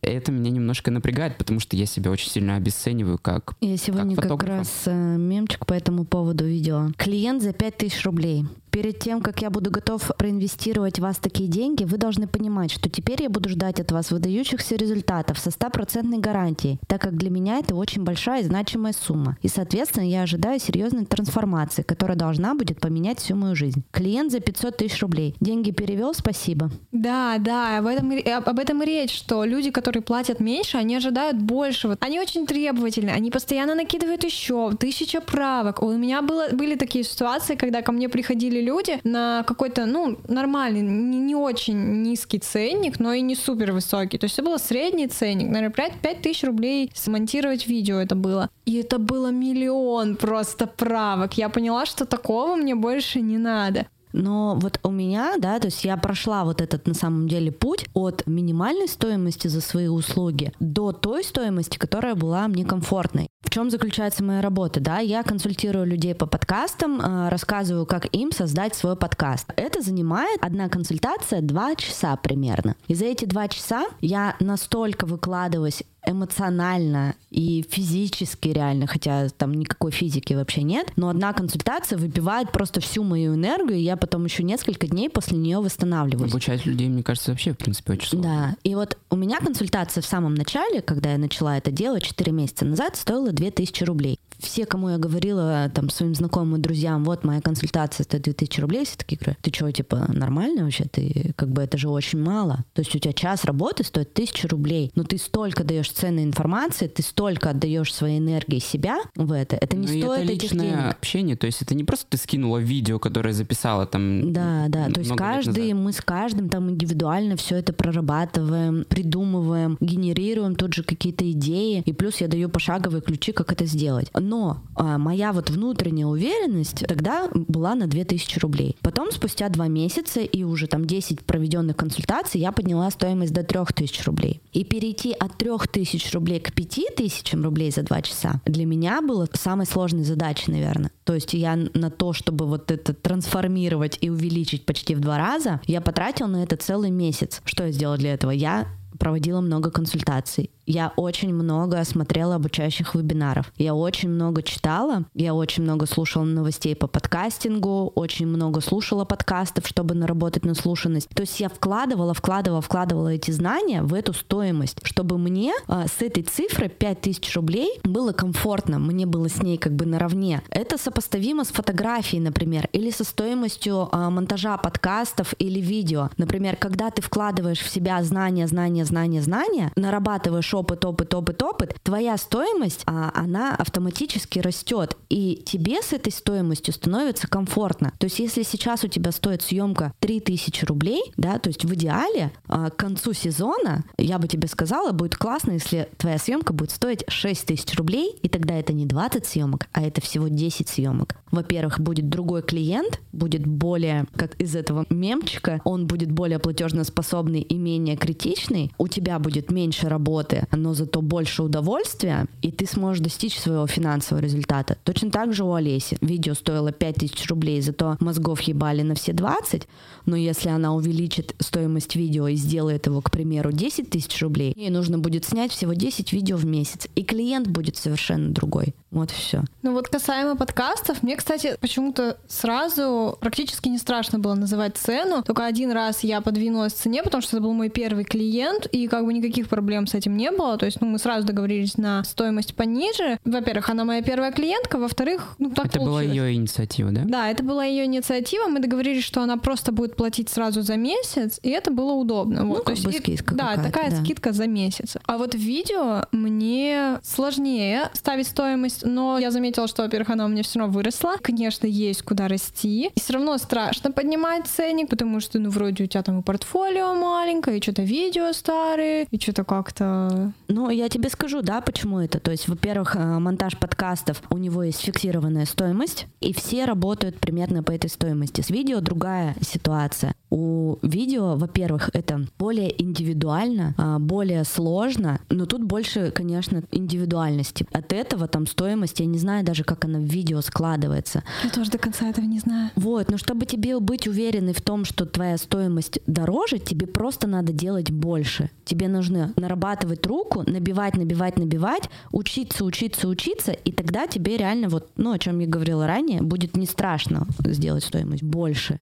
Это 0.01 0.31
меня 0.31 0.51
немножко 0.51 0.93
напрягает, 0.93 1.39
потому 1.39 1.59
что 1.59 1.75
я 1.77 1.87
себя 1.87 2.13
очень 2.13 2.31
сильно 2.31 2.55
обесцениваю 2.55 3.19
как... 3.19 3.57
Я 3.61 3.77
сегодня 3.77 4.15
как, 4.15 4.27
фотографа. 4.27 4.59
раз 4.59 4.83
э, 4.87 5.17
мемчик 5.17 5.67
по 5.67 5.73
этому 5.73 6.05
поводу 6.05 6.45
видела. 6.45 6.93
Клиент 6.97 7.43
за 7.43 7.53
5000 7.53 8.05
рублей. 8.05 8.45
Перед 8.75 8.99
тем, 8.99 9.21
как 9.21 9.41
я 9.41 9.51
буду 9.51 9.71
готов 9.71 10.11
проинвестировать 10.19 10.99
в 10.99 11.03
вас 11.03 11.19
такие 11.19 11.49
деньги, 11.49 11.85
вы 11.85 11.97
должны 11.97 12.27
понимать, 12.27 12.73
что 12.73 12.91
теперь 12.91 13.23
я 13.23 13.31
буду 13.31 13.49
ждать 13.49 13.79
от 13.79 13.93
вас 13.93 14.11
выдающихся 14.11 14.75
результатов 14.75 15.39
со 15.39 15.53
стопроцентной 15.53 16.19
гарантией, 16.19 16.81
так 16.89 17.01
как 17.01 17.17
для 17.17 17.31
меня 17.31 17.61
это 17.61 17.77
очень 17.77 18.03
большая 18.03 18.41
и 18.41 18.45
значимая 18.45 18.93
сумма. 18.93 19.37
И, 19.43 19.47
соответственно, 19.47 20.03
я 20.11 20.23
ожидаю 20.23 20.59
серьезной 20.59 21.05
трансформации, 21.05 21.83
которая 21.83 22.17
должна 22.17 22.57
будет 22.57 22.81
поменять 22.81 23.21
всю 23.21 23.37
мою 23.37 23.55
жизнь. 23.55 23.85
Клиент 23.93 24.33
за 24.33 24.41
500 24.41 24.77
тысяч 24.77 25.01
рублей. 25.03 25.37
Деньги 25.39 25.71
перевел, 25.71 26.13
спасибо. 26.13 26.73
Да, 26.91 27.37
да, 27.39 27.79
об 27.79 27.87
этом, 27.87 28.11
об 28.45 28.59
этом 28.59 28.83
и 28.83 28.87
речь, 28.87 29.15
что 29.15 29.45
люди, 29.45 29.71
которые 29.71 30.03
платят 30.03 30.41
меньше, 30.41 30.79
они 30.79 30.97
ожидают 30.97 31.41
большего. 31.41 31.97
Они 32.01 32.19
очень 32.19 32.45
требовательны, 32.45 33.11
они 33.11 33.31
постоянно 33.31 33.77
накидывают 33.77 34.25
еще 34.25 34.73
тысяча 34.73 35.21
правок. 35.21 35.81
У 35.81 35.93
меня 35.93 36.23
было, 36.23 36.49
были 36.51 36.75
такие 36.75 37.05
ситуации, 37.05 37.55
когда 37.55 37.81
ко 37.81 37.93
мне 37.93 38.09
приходили 38.09 38.64
люди 38.65 39.01
на 39.05 39.45
какой-то, 39.47 39.87
ну, 39.87 40.19
нормальный, 40.29 40.81
не, 40.81 41.19
не 41.19 41.35
очень 41.35 42.03
низкий 42.03 42.39
ценник, 42.39 42.99
но 42.99 43.13
и 43.13 43.21
не 43.21 43.35
супер 43.35 43.73
высокий. 43.73 44.19
То 44.19 44.25
есть 44.25 44.39
это 44.39 44.49
был 44.49 44.59
средний 44.59 45.09
ценник, 45.09 45.49
наверное, 45.49 45.71
5, 45.71 46.01
5 46.01 46.23
тысяч 46.23 46.45
рублей 46.45 46.91
смонтировать 46.95 47.67
видео 47.67 47.99
это 47.99 48.15
было. 48.15 48.51
И 48.67 48.77
это 48.77 48.99
было 48.99 49.31
миллион 49.31 50.17
просто 50.17 50.67
правок. 50.67 51.35
Я 51.35 51.49
поняла, 51.49 51.87
что 51.87 52.07
такого 52.07 52.57
мне 52.57 52.75
больше 52.75 53.21
не 53.21 53.39
надо. 53.39 53.87
Но 54.15 54.57
вот 54.61 54.79
у 54.85 54.93
меня, 54.93 55.35
да, 55.39 55.59
то 55.59 55.67
есть 55.67 55.85
я 55.85 55.97
прошла 55.97 56.45
вот 56.45 56.61
этот 56.61 56.87
на 56.87 56.95
самом 56.95 57.27
деле 57.27 57.51
путь 57.51 57.87
от 57.95 58.25
минимальной 58.27 58.87
стоимости 58.87 59.49
за 59.49 59.61
свои 59.61 59.89
услуги 59.89 60.53
до 60.61 60.93
той 60.93 61.25
стоимости, 61.25 61.79
которая 61.79 62.15
была 62.15 62.47
мне 62.47 62.65
комфортной. 62.65 63.29
В 63.45 63.51
чем 63.51 63.71
заключается 63.71 64.25
моя 64.25 64.41
работа, 64.41 64.81
да? 64.81 64.99
Я 64.99 65.23
консультирую 65.23 65.87
людей 65.87 66.15
по 66.15 66.27
подкастам, 66.27 67.01
э, 67.01 67.29
рассказываю, 67.29 67.87
как 67.87 68.07
им 68.13 68.33
создать 68.33 68.75
свой 68.75 68.97
подкаст. 68.97 69.53
Это 69.57 69.81
занимает 69.81 70.43
одна 70.43 70.69
консультация 70.69 71.41
два 71.41 71.77
часа 71.77 72.17
примерно. 72.17 72.75
И 72.89 72.95
за 72.95 73.05
эти 73.05 73.27
два 73.27 73.47
часа 73.49 73.87
я 74.01 74.35
настолько 74.41 75.07
выкладываюсь 75.07 75.85
эмоционально 76.07 77.15
и 77.31 77.65
физически 77.69 78.49
реально, 78.49 78.87
хотя 78.87 79.29
там 79.31 79.55
никакой 79.55 79.91
физики 79.91 80.35
вообще 80.35 80.63
нет, 80.63 80.93
но 80.97 81.09
одна 81.09 81.33
консультация 81.33 81.99
выпивает 81.99 82.53
просто 82.53 82.81
всю 82.81 83.03
мою 83.03 83.35
энергию, 83.35 83.79
и 83.79 83.83
я 83.83 83.97
потом 83.97 84.25
еще 84.25 84.43
несколько 84.43 84.87
дней 84.87 85.09
после 85.09 85.39
нее 85.39 85.59
восстанавливаюсь. 85.59 86.31
Обучать 86.31 86.67
людей, 86.67 86.89
мне 86.89 87.03
кажется, 87.03 87.31
вообще, 87.31 87.53
в 87.53 87.59
принципе, 87.59 87.95
очень 87.95 88.09
сложно. 88.09 88.31
Да, 88.31 88.57
и 88.65 88.75
вот 88.75 88.99
у 89.11 89.17
меня 89.17 89.39
консультация 89.39 90.03
в 90.03 90.07
самом 90.07 90.35
начале, 90.35 90.83
когда 90.83 91.13
я 91.13 91.19
начала 91.19 91.57
это 91.57 91.71
делать 91.71 92.05
4 92.05 92.33
месяца 92.33 92.65
назад, 92.65 92.97
стоила 92.97 93.33
2000 93.35 93.85
рублей. 93.85 94.19
Все, 94.39 94.67
кому 94.67 94.91
я 94.91 94.99
говорила, 94.99 95.71
там, 95.73 95.89
своим 95.91 96.15
знакомым, 96.15 96.61
друзьям, 96.61 97.05
вот 97.05 97.25
моя 97.25 97.41
консультация 97.41 98.05
стоит 98.05 98.23
2000 98.23 98.61
рублей, 98.61 98.85
все 98.85 98.97
такие 98.97 99.17
говорят, 99.17 99.39
ты 99.41 99.53
что, 99.55 99.71
типа, 99.71 100.07
нормально 100.13 100.65
вообще? 100.65 100.85
Ты, 100.85 101.33
как 101.37 101.51
бы, 101.51 101.63
это 101.63 101.79
же 101.79 101.89
очень 101.89 102.21
мало. 102.21 102.65
То 102.73 102.81
есть 102.81 102.95
у 102.95 102.99
тебя 102.99 103.13
час 103.13 103.45
работы 103.45 103.85
стоит 103.85 104.11
1000 104.13 104.49
рублей, 104.49 104.91
но 104.97 105.05
ты 105.05 105.19
столько 105.19 105.65
даешь 105.65 105.91
ценной 105.91 106.25
информации, 106.25 106.89
ты 106.89 107.03
столько 107.03 107.51
отдаешь 107.51 107.95
своей 107.95 108.19
энергии 108.19 108.59
себя 108.59 108.99
в 109.15 109.33
это, 109.33 109.57
это 109.57 109.77
не 109.77 109.87
Ну 109.87 109.93
и 109.93 110.01
стоит 110.03 110.25
это 110.25 110.33
этих 110.33 110.51
денег. 110.51 110.91
общение, 110.91 111.37
то 111.37 111.47
есть 111.47 111.63
это 111.63 111.75
не 111.75 111.85
просто 111.85 112.07
ты 112.11 112.17
скинула 112.19 112.59
видео, 112.59 112.99
которое 112.99 113.33
записала 113.33 113.87
там 113.87 114.33
Да, 114.33 114.67
да. 114.69 114.89
То 114.91 115.01
есть 115.01 115.15
каждый, 115.15 115.73
мы 115.75 115.93
с 115.93 116.01
каждым 116.01 116.49
там 116.49 116.71
индивидуально 116.71 117.37
все 117.37 117.57
это 117.57 117.73
прорабатываем, 117.73 118.85
придумываем, 118.89 119.79
генерируем 119.81 120.57
тут 120.57 120.75
же 120.75 120.83
какие-то 120.83 121.31
идеи. 121.31 121.83
И 121.87 121.93
плюс 121.93 122.21
я 122.21 122.29
даю 122.29 122.49
пошаговые 122.49 123.01
ключи, 123.01 123.24
как 123.33 123.53
это 123.53 123.65
сделать. 123.67 124.09
Но 124.15 124.63
а, 124.75 124.99
моя 124.99 125.33
вот 125.33 125.51
внутренняя 125.51 126.07
уверенность 126.07 126.85
тогда 126.87 127.29
была 127.33 127.75
на 127.75 127.87
2000 127.87 128.39
рублей. 128.41 128.77
Потом, 128.81 129.11
спустя 129.11 129.49
два 129.49 129.69
месяца 129.69 130.21
и 130.21 130.43
уже 130.45 130.67
там 130.67 130.85
10 130.85 131.21
проведенных 131.21 131.77
консультаций, 131.77 132.41
я 132.41 132.53
подняла 132.53 132.91
стоимость 132.91 133.33
до 133.33 133.43
3000 133.43 134.03
рублей. 134.05 134.41
И 134.53 134.65
перейти 134.65 135.13
от 135.13 135.37
3000 135.37 136.13
рублей 136.15 136.41
к 136.41 136.53
5000 136.53 137.35
рублей 137.35 137.71
за 137.71 137.83
два 137.83 138.03
часа 138.03 138.41
для 138.47 138.67
меня 138.67 139.01
было 139.03 139.29
самой 139.33 139.67
сложной 139.67 140.05
задачей, 140.05 140.53
наверное. 140.53 140.91
То 141.05 141.15
есть 141.15 141.35
я 141.35 141.57
на 141.57 141.91
то, 141.91 142.13
чтобы 142.13 142.47
вот 142.47 142.71
это 142.71 142.95
трансформировать 142.95 143.99
и 144.01 144.11
увеличить 144.11 144.65
почти 144.65 144.95
в 144.95 145.01
два 145.01 145.19
раза, 145.19 145.61
я 145.67 145.81
потратила 145.81 146.27
на 146.27 146.43
это 146.43 146.57
целый 146.57 146.91
месяц. 146.91 147.43
Что 147.45 147.65
я 147.65 147.73
сделала 147.73 147.97
для 147.97 148.15
этого? 148.15 148.31
Я 148.31 148.69
проводила 148.99 149.41
много 149.41 149.71
консультаций. 149.71 150.51
Я 150.67 150.93
очень 150.97 151.35
много 151.35 151.85
смотрела 151.85 152.37
обучающих 152.37 152.95
вебинаров. 152.95 153.53
Я 153.57 153.75
очень 153.75 154.09
много 154.09 154.43
читала. 154.43 155.05
Я 155.15 155.35
очень 155.35 155.63
много 155.63 155.87
слушала 155.87 156.25
новостей 156.25 156.75
по 156.75 156.87
подкастингу, 156.87 157.93
очень 157.95 158.27
много 158.27 158.61
слушала 158.61 159.05
подкастов, 159.05 159.67
чтобы 159.67 159.95
наработать 159.95 160.45
наслушанность. 160.45 161.09
То 161.11 161.23
есть 161.23 161.39
я 161.41 161.49
вкладывала, 161.49 162.15
вкладывала, 162.15 162.63
вкладывала 162.63 163.09
эти 163.09 163.31
знания 163.31 163.83
в 163.83 163.95
эту 163.95 164.13
стоимость, 164.15 164.79
чтобы 164.85 165.19
мне 165.19 165.53
э, 165.69 165.85
с 165.87 166.03
этой 166.03 166.23
цифры 166.23 166.69
5000 166.69 167.35
рублей 167.37 167.81
было 167.85 168.13
комфортно, 168.13 168.79
мне 168.79 169.07
было 169.07 169.29
с 169.29 169.43
ней 169.43 169.59
как 169.59 169.73
бы 169.73 169.87
наравне. 169.87 170.43
Это 170.51 170.79
сопоставимо 170.79 171.45
с 171.45 171.49
фотографией, 171.49 172.23
например, 172.23 172.69
или 172.73 172.91
со 172.91 173.05
стоимостью 173.05 173.89
э, 173.93 174.09
монтажа 174.09 174.57
подкастов 174.57 175.35
или 175.39 175.61
видео. 175.61 176.11
Например, 176.17 176.57
когда 176.57 176.91
ты 176.91 177.03
вкладываешь 177.03 177.61
в 177.61 177.69
себя 177.69 178.03
знания, 178.03 178.47
знания, 178.47 178.85
знания, 178.85 179.23
знания, 179.23 179.73
нарабатываешь 179.77 180.54
опыт, 180.55 180.85
опыт, 180.85 181.15
опыт, 181.15 181.43
опыт, 181.43 181.77
твоя 181.83 182.17
стоимость, 182.17 182.83
а, 182.87 183.11
она 183.15 183.55
автоматически 183.55 184.39
растет, 184.39 184.97
и 185.09 185.43
тебе 185.45 185.83
с 185.83 185.93
этой 185.93 186.13
стоимостью 186.13 186.75
становится 186.75 187.29
комфортно. 187.29 187.93
То 187.99 188.05
есть 188.05 188.19
если 188.19 188.43
сейчас 188.43 188.85
у 188.85 188.89
тебя 188.89 189.13
стоит 189.13 189.43
съемка 189.43 189.93
3000 190.01 190.65
рублей, 190.65 191.03
да, 191.17 191.39
то 191.39 191.49
есть 191.49 191.65
в 191.65 191.75
идеале 191.75 192.33
а, 192.49 192.71
к 192.71 192.77
концу 192.77 193.13
сезона, 193.13 193.85
я 193.99 194.19
бы 194.19 194.29
тебе 194.29 194.49
сказала, 194.49 194.93
будет 194.93 195.17
классно, 195.17 195.53
если 195.53 195.89
твоя 195.97 196.19
съемка 196.19 196.53
будет 196.53 196.71
стоить 196.71 197.05
6000 197.09 197.75
рублей, 197.77 198.17
и 198.23 198.29
тогда 198.29 198.55
это 198.55 198.73
не 198.73 198.87
20 198.87 199.27
съемок, 199.27 199.67
а 199.73 199.83
это 199.83 200.01
всего 200.01 200.29
10 200.29 200.69
съемок. 200.69 201.17
Во-первых, 201.31 201.81
будет 201.81 202.09
другой 202.09 202.43
клиент, 202.43 203.01
будет 203.13 203.45
более, 203.47 204.07
как 204.17 204.41
из 204.41 204.55
этого 204.55 204.87
мемчика, 204.89 205.61
он 205.65 205.87
будет 205.87 206.13
более 206.13 206.39
платежноспособный 206.39 207.41
и 207.41 207.57
менее 207.57 207.97
критичный, 207.97 208.73
у 208.79 208.87
тебя 208.87 209.19
будет 209.19 209.51
меньше 209.51 209.89
работы, 209.89 210.44
но 210.53 210.75
зато 210.75 211.01
больше 211.03 211.43
удовольствия, 211.43 212.27
и 212.43 212.51
ты 212.51 212.67
сможешь 212.67 213.03
достичь 213.03 213.39
своего 213.39 213.67
финансового 213.67 214.23
результата. 214.23 214.77
Точно 214.85 215.11
так 215.11 215.33
же 215.33 215.45
у 215.45 215.53
Олеси. 215.53 215.97
Видео 216.01 216.35
стоило 216.35 216.73
5000 216.73 217.27
рублей, 217.29 217.61
зато 217.61 217.97
мозгов 218.01 218.41
ебали 218.43 218.83
на 218.83 218.95
все 218.95 219.13
20, 219.13 219.67
но 220.07 220.17
если 220.17 220.49
она 220.49 220.75
увеличит 220.75 221.35
стоимость 221.39 221.97
видео 221.97 222.29
и 222.29 222.37
сделает 222.37 222.87
его, 222.87 223.01
к 223.01 223.11
примеру, 223.11 223.53
10 223.53 223.91
тысяч 223.91 224.21
рублей, 224.23 224.53
ей 224.57 224.71
нужно 224.71 224.99
будет 224.99 225.25
снять 225.25 225.53
всего 225.53 225.73
10 225.73 226.13
видео 226.13 226.37
в 226.37 226.47
месяц, 226.47 226.89
и 226.95 227.03
клиент 227.03 227.49
будет 227.49 227.77
совершенно 227.77 228.31
другой. 228.31 228.75
Вот 228.91 229.11
все. 229.11 229.43
Ну 229.63 229.73
вот 229.73 229.89
касаемо 229.89 230.37
подкастов, 230.37 231.03
мне, 231.03 231.17
кстати, 231.17 231.57
почему-то 231.61 232.17
сразу 232.29 233.19
практически 233.21 233.69
не 233.69 233.79
страшно 233.79 234.21
было 234.21 234.35
называть 234.35 234.77
цену. 234.77 235.23
Только 235.23 235.47
один 235.47 235.73
раз 235.73 236.05
я 236.05 236.21
подвинулась 236.21 236.75
цене, 236.75 237.03
потому 237.03 237.21
что 237.21 237.37
это 237.37 237.45
был 237.45 237.53
мой 237.55 237.71
первый 237.71 238.05
клиент, 238.05 238.67
и 238.67 238.87
как 238.87 239.05
бы 239.05 239.13
никаких 239.13 239.49
проблем 239.49 239.89
с 239.89 239.95
этим 239.95 240.17
не 240.17 240.31
было. 240.35 240.57
То 240.59 240.67
есть, 240.67 240.81
ну, 240.81 240.87
мы 240.87 240.99
сразу 240.99 241.27
договорились 241.27 241.77
на 241.77 242.05
стоимость 242.05 242.55
пониже. 242.55 243.19
Во-первых, 243.25 243.71
она 243.71 243.85
моя 243.85 244.03
первая 244.03 244.33
клиентка, 244.33 244.79
во-вторых, 244.79 245.35
ну, 245.39 245.51
так 245.51 245.67
Это 245.67 245.79
получилось. 245.79 246.07
была 246.07 246.15
ее 246.15 246.35
инициатива, 246.35 246.91
да? 246.91 247.03
Да, 247.05 247.31
это 247.31 247.43
была 247.43 247.65
ее 247.65 247.85
инициатива. 247.85 248.49
Мы 248.49 248.61
договорились, 248.61 249.05
что 249.05 249.23
она 249.23 249.37
просто 249.37 249.73
будет 249.73 249.97
платить 249.97 250.29
сразу 250.29 250.63
за 250.63 250.77
месяц, 250.77 251.39
и 251.43 251.51
это 251.51 251.71
было 251.71 251.93
удобно. 251.93 252.45
Вот, 252.45 252.49
Ну, 252.49 252.55
то 252.59 252.63
как 252.65 252.75
есть 252.77 252.85
бы 252.87 252.93
и- 252.93 252.99
скидка 252.99 253.35
Да, 253.35 253.45
какая-то, 253.57 253.63
такая 253.73 253.91
да. 253.91 253.97
скидка 254.05 254.33
за 254.33 254.47
месяц. 254.47 254.97
А 255.07 255.19
вот 255.19 255.35
в 255.35 255.39
видео 255.39 256.05
мне 256.13 256.99
сложнее 257.03 257.91
ставить 257.93 258.27
стоимость, 258.27 258.85
но 258.85 259.19
я 259.19 259.31
заметила, 259.31 259.67
что, 259.69 259.83
во-первых, 259.83 260.11
она 260.11 260.25
у 260.25 260.29
меня 260.29 260.43
все 260.43 260.59
равно 260.59 260.75
выросла. 260.75 261.17
Конечно, 261.23 261.67
есть 261.67 262.03
куда 262.03 262.29
расти. 262.29 262.91
И 262.95 263.01
все 263.01 263.15
равно 263.15 263.37
страшно 263.39 263.91
поднимать 263.93 264.47
ценник, 264.47 264.89
потому 264.89 265.21
что, 265.21 265.39
ну, 265.39 265.51
вроде 265.51 265.85
у 265.85 265.87
тебя 265.87 266.03
там 266.03 266.21
и 266.21 266.23
портфолио 266.23 266.95
маленькое, 266.95 267.59
и 267.59 267.63
что-то 267.63 267.83
видео 267.83 268.33
старые, 268.33 269.07
и 269.11 269.19
что-то 269.21 269.45
как-то... 269.45 270.24
Ну, 270.49 270.71
я 270.71 270.89
тебе 270.89 271.09
скажу, 271.09 271.43
да, 271.43 271.61
почему 271.61 272.01
это. 272.01 272.21
То 272.21 272.31
есть, 272.31 272.49
во-первых, 272.49 272.97
э, 272.97 273.19
монтаж 273.19 273.59
подкастов, 273.59 274.23
у 274.31 274.39
него 274.39 274.63
есть 274.63 274.81
фиксированная 274.81 275.47
стоимость, 275.47 276.07
и 276.21 276.33
все 276.33 276.65
работают 276.65 277.19
примерно 277.19 277.63
по 277.63 277.73
этой 277.73 277.91
стоимости. 277.91 278.41
С 278.41 278.51
видео 278.51 278.81
другая 278.81 279.35
ситуация. 279.41 280.15
У 280.37 280.79
видео, 280.83 281.37
во-первых, 281.37 281.91
это 281.93 282.27
более 282.41 282.83
индивидуально, 282.83 283.73
а, 283.79 284.01
более 284.01 284.43
сложно, 284.43 285.21
но 285.31 285.47
тут 285.47 285.63
больше, 285.63 286.11
конечно, 286.11 286.65
индивидуальности. 286.73 287.65
От 287.71 287.93
этого 287.93 288.27
там 288.27 288.49
стоимость, 288.49 288.99
я 288.99 289.07
не 289.07 289.19
знаю 289.19 289.45
даже, 289.45 289.63
как 289.63 289.85
она 289.85 290.01
в 290.01 290.03
видео 290.03 290.41
складывается. 290.41 291.23
Я 291.45 291.51
тоже 291.51 291.71
до 291.71 291.79
конца 291.79 292.09
этого 292.09 292.25
не 292.25 292.41
знаю. 292.41 292.71
Вот, 292.75 293.13
но 293.13 293.17
чтобы 293.17 293.47
тебе 293.47 293.79
быть 293.79 294.09
уверенной 294.09 294.55
в 294.55 294.61
том, 294.61 294.85
что 294.85 295.07
твоя 295.07 295.39
стоимость 295.39 296.01
дороже, 296.09 296.59
тебе 296.59 296.89
просто 296.89 297.29
надо 297.29 297.53
делать 297.53 297.93
больше. 297.93 298.51
Тебе 298.65 298.89
нужно 298.89 299.33
нарабатывать 299.37 300.05
руку, 300.05 300.43
набивать, 300.51 300.97
набивать, 300.97 301.39
набивать, 301.39 301.89
учиться, 302.11 302.65
учиться, 302.65 303.07
учиться, 303.07 303.53
и 303.53 303.71
тогда 303.71 304.09
тебе 304.09 304.37
реально 304.37 304.69
вот, 304.69 304.91
ну, 304.97 305.13
о 305.13 305.19
чем 305.21 305.39
я 305.39 305.47
говорила 305.47 305.87
ранее, 305.87 306.23
будет 306.23 306.57
не 306.57 306.67
страшно 306.67 307.29
сделать 307.45 307.85
стоимость 307.85 308.25
больше. 308.25 308.81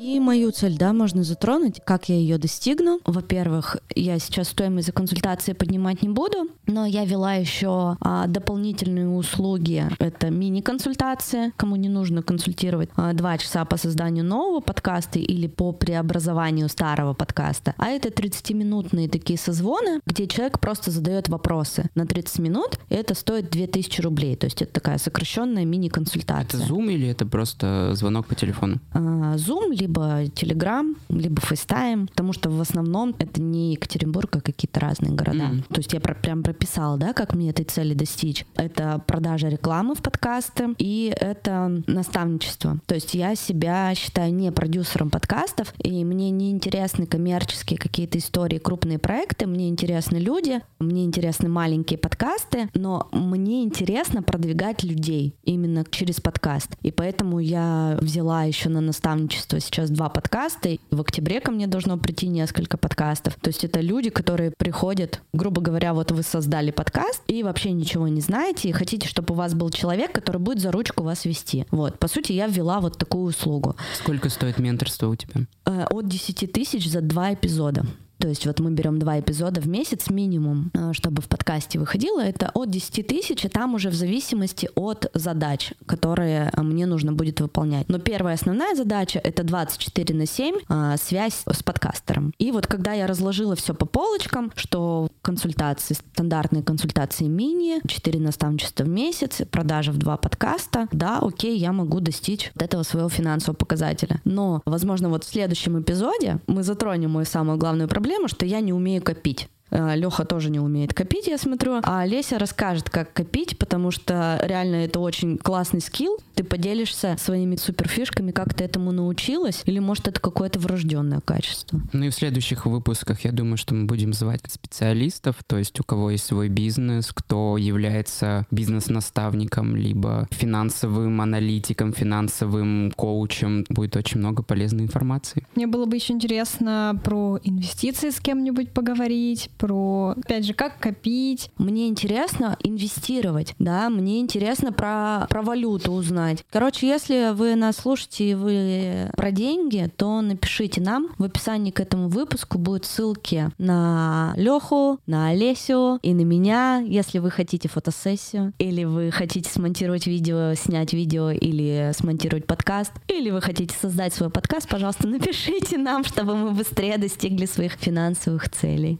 И 0.00 0.18
мою 0.18 0.50
цель, 0.50 0.78
да, 0.78 0.94
можно 0.94 1.22
затронуть, 1.22 1.82
как 1.84 2.08
я 2.08 2.14
ее 2.14 2.38
достигну. 2.38 3.00
Во-первых, 3.04 3.76
я 3.94 4.18
сейчас 4.18 4.48
стоимость 4.48 4.86
за 4.86 4.92
консультации 4.94 5.52
поднимать 5.52 6.00
не 6.00 6.08
буду, 6.08 6.48
но 6.66 6.86
я 6.86 7.04
вела 7.04 7.34
еще 7.34 7.98
а, 8.00 8.26
дополнительные 8.26 9.08
услуги. 9.08 9.84
Это 9.98 10.30
мини-консультация, 10.30 11.52
кому 11.58 11.76
не 11.76 11.90
нужно 11.90 12.22
консультировать 12.22 12.88
а, 12.96 13.12
два 13.12 13.36
часа 13.36 13.66
по 13.66 13.76
созданию 13.76 14.24
нового 14.24 14.60
подкаста 14.60 15.18
или 15.18 15.46
по 15.46 15.72
преобразованию 15.72 16.70
старого 16.70 17.12
подкаста. 17.12 17.74
А 17.76 17.88
это 17.88 18.08
30-минутные 18.08 19.06
такие 19.10 19.38
созвоны, 19.38 20.00
где 20.06 20.26
человек 20.26 20.60
просто 20.60 20.90
задает 20.90 21.28
вопросы 21.28 21.90
на 21.94 22.06
30 22.06 22.38
минут, 22.38 22.78
и 22.88 22.94
это 22.94 23.14
стоит 23.14 23.50
2000 23.50 24.00
рублей. 24.00 24.36
То 24.36 24.46
есть 24.46 24.62
это 24.62 24.72
такая 24.72 24.96
сокращенная 24.96 25.64
Это 25.64 25.68
мини-консультация. 25.68 26.60
Zoom 26.66 26.90
или 26.90 27.06
это 27.08 27.26
просто 27.26 27.90
звонок 27.94 28.28
по 28.28 28.34
телефону? 28.34 28.80
А, 28.94 29.34
Zoom, 29.36 29.74
либо 29.74 29.89
Telegram, 29.92 30.94
либо 31.08 31.40
FaceTime, 31.40 32.08
потому 32.08 32.32
что 32.32 32.50
в 32.50 32.60
основном 32.60 33.14
это 33.18 33.40
не 33.40 33.72
Екатеринбург, 33.72 34.36
а 34.36 34.40
какие-то 34.40 34.80
разные 34.80 35.12
города. 35.12 35.44
Мгм. 35.44 35.62
То 35.64 35.78
есть 35.78 35.92
я 35.92 36.00
про- 36.00 36.14
прям 36.14 36.42
прописала, 36.42 36.96
да, 36.96 37.12
как 37.12 37.34
мне 37.34 37.50
этой 37.50 37.64
цели 37.64 37.94
достичь. 37.94 38.44
Это 38.56 39.02
продажа 39.06 39.48
рекламы 39.48 39.94
в 39.94 40.02
подкасты 40.02 40.74
и 40.78 41.12
это 41.18 41.82
наставничество. 41.86 42.78
То 42.86 42.94
есть 42.94 43.14
я 43.14 43.34
себя 43.34 43.94
считаю 43.94 44.34
не 44.34 44.52
продюсером 44.52 45.10
подкастов, 45.10 45.74
и 45.78 46.04
мне 46.04 46.30
не 46.30 46.50
интересны 46.50 47.06
коммерческие 47.06 47.78
какие-то 47.78 48.18
истории, 48.18 48.58
крупные 48.58 48.98
проекты, 48.98 49.46
мне 49.46 49.68
интересны 49.68 50.16
люди, 50.16 50.60
мне 50.78 51.04
интересны 51.04 51.48
маленькие 51.48 51.98
подкасты, 51.98 52.68
но 52.74 53.08
мне 53.12 53.62
интересно 53.62 54.22
продвигать 54.22 54.82
людей 54.82 55.34
именно 55.44 55.84
через 55.90 56.20
подкаст. 56.20 56.76
И 56.82 56.90
поэтому 56.90 57.38
я 57.38 57.98
взяла 58.00 58.44
еще 58.44 58.68
на 58.68 58.80
наставничество 58.80 59.60
сейчас 59.60 59.79
два 59.88 60.10
подкаста. 60.10 60.68
И 60.68 60.80
В 60.90 61.00
октябре 61.00 61.40
ко 61.40 61.50
мне 61.50 61.66
должно 61.66 61.96
прийти 61.96 62.26
несколько 62.28 62.76
подкастов. 62.76 63.36
То 63.40 63.48
есть 63.48 63.64
это 63.64 63.80
люди, 63.80 64.10
которые 64.10 64.52
приходят, 64.58 65.22
грубо 65.32 65.62
говоря, 65.62 65.94
вот 65.94 66.10
вы 66.12 66.22
создали 66.22 66.70
подкаст 66.70 67.22
и 67.28 67.42
вообще 67.42 67.72
ничего 67.72 68.08
не 68.08 68.20
знаете, 68.20 68.68
и 68.68 68.72
хотите, 68.72 69.08
чтобы 69.08 69.32
у 69.32 69.36
вас 69.36 69.54
был 69.54 69.70
человек, 69.70 70.12
который 70.12 70.38
будет 70.38 70.60
за 70.60 70.70
ручку 70.72 71.04
вас 71.04 71.24
вести. 71.24 71.66
Вот, 71.70 71.98
по 71.98 72.08
сути, 72.08 72.32
я 72.32 72.46
ввела 72.46 72.80
вот 72.80 72.98
такую 72.98 73.24
услугу. 73.24 73.76
Сколько 73.94 74.28
стоит 74.28 74.58
менторство 74.58 75.08
у 75.08 75.16
тебя? 75.16 75.46
Э, 75.64 75.86
От 75.90 76.08
10 76.08 76.52
тысяч 76.52 76.90
за 76.90 77.00
два 77.00 77.32
эпизода. 77.32 77.84
То 78.20 78.28
есть 78.28 78.46
вот 78.46 78.60
мы 78.60 78.70
берем 78.70 78.98
два 78.98 79.18
эпизода 79.18 79.60
в 79.62 79.68
месяц 79.68 80.10
минимум, 80.10 80.70
э, 80.74 80.92
чтобы 80.92 81.22
в 81.22 81.28
подкасте 81.28 81.78
выходило. 81.78 82.20
Это 82.20 82.50
от 82.52 82.70
10 82.70 83.06
тысяч, 83.06 83.44
и 83.46 83.48
там 83.48 83.74
уже 83.74 83.88
в 83.88 83.94
зависимости 83.94 84.68
от 84.74 85.10
задач, 85.14 85.72
которые 85.86 86.50
э, 86.54 86.60
мне 86.60 86.84
нужно 86.84 87.12
будет 87.12 87.40
выполнять. 87.40 87.88
Но 87.88 87.98
первая 87.98 88.34
основная 88.34 88.74
задача— 88.74 89.18
это 89.24 89.42
24 89.42 90.14
на 90.14 90.26
7 90.26 90.56
э, 90.68 90.96
связь 91.02 91.42
с 91.50 91.62
подкастером. 91.62 92.34
И 92.38 92.52
вот 92.52 92.66
когда 92.66 92.92
я 92.92 93.06
разложила 93.06 93.56
все 93.56 93.72
по 93.74 93.86
полочкам, 93.86 94.52
что 94.54 95.08
консультации, 95.22 95.94
стандартные 95.94 96.62
консультации 96.62 97.24
мини, 97.24 97.80
4 97.86 98.20
наставничества 98.20 98.84
в 98.84 98.88
месяц, 98.88 99.40
продажа 99.50 99.92
в 99.92 99.96
два 99.96 100.18
подкаста, 100.18 100.88
да, 100.92 101.20
окей, 101.20 101.56
я 101.58 101.72
могу 101.72 102.00
достичь 102.00 102.50
вот 102.54 102.62
этого 102.62 102.82
своего 102.82 103.08
финансового 103.08 103.56
показателя. 103.56 104.20
Но, 104.24 104.60
возможно, 104.66 105.08
вот 105.08 105.24
в 105.24 105.28
следующем 105.28 105.80
эпизоде 105.80 106.38
мы 106.46 106.62
затронем 106.62 107.12
мою 107.12 107.24
самую 107.24 107.56
главную 107.56 107.88
проблему, 107.88 108.09
что 108.28 108.46
я 108.46 108.60
не 108.60 108.72
умею 108.72 109.02
копить. 109.02 109.48
Леха 109.70 110.24
тоже 110.24 110.50
не 110.50 110.60
умеет 110.60 110.94
копить, 110.94 111.26
я 111.26 111.38
смотрю. 111.38 111.80
А 111.82 112.04
Леся 112.04 112.38
расскажет, 112.38 112.90
как 112.90 113.12
копить, 113.12 113.58
потому 113.58 113.90
что 113.90 114.40
реально 114.42 114.76
это 114.76 115.00
очень 115.00 115.38
классный 115.38 115.80
скилл. 115.80 116.18
Ты 116.34 116.44
поделишься 116.44 117.16
своими 117.18 117.56
суперфишками, 117.56 118.30
как 118.30 118.54
ты 118.54 118.64
этому 118.64 118.92
научилась, 118.92 119.62
или 119.66 119.78
может 119.78 120.08
это 120.08 120.20
какое-то 120.20 120.58
врожденное 120.58 121.20
качество. 121.20 121.80
Ну 121.92 122.04
и 122.04 122.10
в 122.10 122.14
следующих 122.14 122.66
выпусках 122.66 123.24
я 123.24 123.32
думаю, 123.32 123.56
что 123.56 123.74
мы 123.74 123.84
будем 123.86 124.12
звать 124.12 124.40
специалистов, 124.48 125.36
то 125.46 125.58
есть 125.58 125.78
у 125.80 125.84
кого 125.84 126.10
есть 126.10 126.24
свой 126.24 126.48
бизнес, 126.48 127.12
кто 127.12 127.56
является 127.56 128.46
бизнес-наставником, 128.50 129.76
либо 129.76 130.28
финансовым 130.30 131.20
аналитиком, 131.20 131.92
финансовым 131.92 132.92
коучем. 132.96 133.64
Будет 133.68 133.96
очень 133.96 134.18
много 134.18 134.42
полезной 134.42 134.84
информации. 134.84 135.46
Мне 135.54 135.66
было 135.66 135.86
бы 135.86 135.96
еще 135.96 136.12
интересно 136.12 136.98
про 137.04 137.38
инвестиции 137.44 138.10
с 138.10 138.20
кем-нибудь 138.20 138.72
поговорить, 138.72 139.50
про, 139.60 140.14
опять 140.16 140.46
же, 140.46 140.54
как 140.54 140.78
копить. 140.80 141.50
Мне 141.58 141.88
интересно 141.88 142.56
инвестировать, 142.64 143.54
да, 143.58 143.90
мне 143.90 144.20
интересно 144.20 144.72
про, 144.72 145.26
про 145.28 145.42
валюту 145.42 145.92
узнать. 145.92 146.44
Короче, 146.50 146.88
если 146.88 147.32
вы 147.34 147.54
нас 147.54 147.76
слушаете 147.76 148.30
и 148.30 148.34
вы 148.34 149.10
про 149.16 149.30
деньги, 149.30 149.90
то 149.96 150.22
напишите 150.22 150.80
нам. 150.80 151.08
В 151.18 151.24
описании 151.24 151.70
к 151.70 151.80
этому 151.80 152.08
выпуску 152.08 152.58
будут 152.58 152.86
ссылки 152.86 153.50
на 153.58 154.32
Леху, 154.36 154.98
на 155.06 155.28
Олесю 155.28 155.98
и 156.02 156.14
на 156.14 156.22
меня, 156.22 156.78
если 156.78 157.18
вы 157.18 157.30
хотите 157.30 157.68
фотосессию, 157.68 158.54
или 158.58 158.84
вы 158.84 159.10
хотите 159.10 159.50
смонтировать 159.50 160.06
видео, 160.06 160.54
снять 160.54 160.94
видео 160.94 161.30
или 161.30 161.92
смонтировать 161.94 162.46
подкаст, 162.46 162.92
или 163.08 163.30
вы 163.30 163.42
хотите 163.42 163.76
создать 163.76 164.14
свой 164.14 164.30
подкаст, 164.30 164.68
пожалуйста, 164.68 165.06
напишите 165.08 165.76
нам, 165.76 166.04
чтобы 166.04 166.34
мы 166.34 166.52
быстрее 166.52 166.96
достигли 166.96 167.44
своих 167.44 167.72
финансовых 167.74 168.48
целей. 168.48 168.98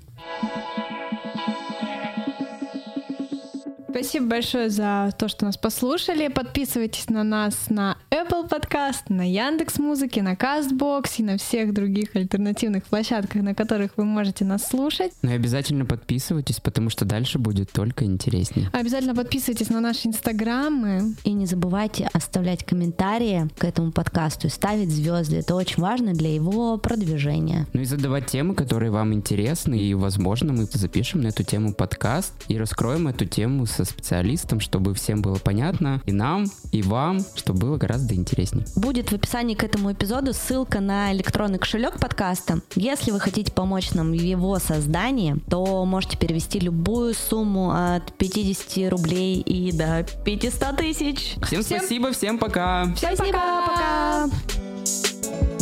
Спасибо 4.01 4.29
большое 4.29 4.71
за 4.71 5.13
то, 5.19 5.29
что 5.29 5.45
нас 5.45 5.59
послушали. 5.59 6.29
Подписывайтесь 6.29 7.11
на 7.11 7.23
нас 7.23 7.69
на 7.69 7.99
Apple 8.41 8.49
Podcast, 8.49 9.03
на 9.09 9.29
Яндекс 9.29 9.79
Музыке, 9.79 10.23
на 10.23 10.35
Castbox 10.35 11.05
и 11.19 11.23
на 11.23 11.37
всех 11.37 11.73
других 11.75 12.15
альтернативных 12.15 12.85
площадках, 12.85 13.43
на 13.43 13.55
которых 13.55 13.93
вы 13.97 14.05
можете 14.05 14.45
нас 14.45 14.67
слушать. 14.67 15.13
Ну 15.23 15.31
и 15.31 15.35
обязательно 15.35 15.85
подписывайтесь, 15.85 16.61
потому 16.61 16.91
что 16.91 17.05
дальше 17.05 17.39
будет 17.39 17.71
только 17.73 18.05
интереснее. 18.05 18.71
Обязательно 18.73 19.15
подписывайтесь 19.15 19.69
на 19.71 19.81
наши 19.81 20.09
инстаграмы. 20.09 21.15
И 21.25 21.33
не 21.33 21.47
забывайте 21.47 22.09
оставлять 22.13 22.65
комментарии 22.65 23.49
к 23.59 23.65
этому 23.65 23.93
подкасту 23.93 24.47
и 24.47 24.51
ставить 24.51 24.91
звезды. 24.91 25.37
Это 25.37 25.55
очень 25.55 25.83
важно 25.83 26.13
для 26.13 26.33
его 26.33 26.79
продвижения. 26.79 27.67
Ну 27.73 27.81
и 27.83 27.85
задавать 27.85 28.27
темы, 28.27 28.55
которые 28.55 28.91
вам 28.91 29.13
интересны, 29.13 29.75
и, 29.79 29.95
возможно, 29.95 30.53
мы 30.53 30.65
запишем 30.65 31.23
на 31.23 31.29
эту 31.29 31.43
тему 31.43 31.75
подкаст 31.75 32.33
и 32.49 32.57
раскроем 32.59 33.09
эту 33.09 33.27
тему 33.27 33.67
со 33.67 33.85
специалистом, 33.85 34.61
чтобы 34.61 34.95
всем 34.95 35.23
было 35.23 35.37
понятно, 35.37 36.01
и 36.07 36.13
нам, 36.13 36.47
и 36.73 36.83
вам, 36.83 37.21
чтобы 37.35 37.61
было 37.61 37.77
гораздо 37.77 38.15
интереснее. 38.31 38.67
Будет 38.77 39.11
в 39.11 39.15
описании 39.15 39.55
к 39.55 39.65
этому 39.65 39.93
эпизоду 39.93 40.33
ссылка 40.33 40.81
на 40.81 41.13
электронный 41.13 41.59
кошелек 41.59 41.99
подкаста. 41.99 42.61
Если 42.75 43.11
вы 43.11 43.21
хотите 43.21 43.53
помочь 43.53 43.93
нам 43.93 44.11
в 44.11 44.15
его 44.15 44.59
создании, 44.59 45.37
то 45.49 45.85
можете 45.85 46.17
перевести 46.17 46.61
любую 46.61 47.15
сумму 47.15 47.71
от 47.71 48.13
50 48.17 48.91
рублей 48.91 49.41
и 49.41 49.73
до 49.73 50.07
500 50.25 50.77
тысяч. 50.77 51.35
Всем, 51.43 51.63
всем 51.63 51.79
спасибо, 51.79 52.13
всем 52.13 52.39
пока. 52.39 52.93
Всем 52.95 53.17
спасибо, 53.17 53.39
пока. 53.39 54.29
пока. 54.29 55.60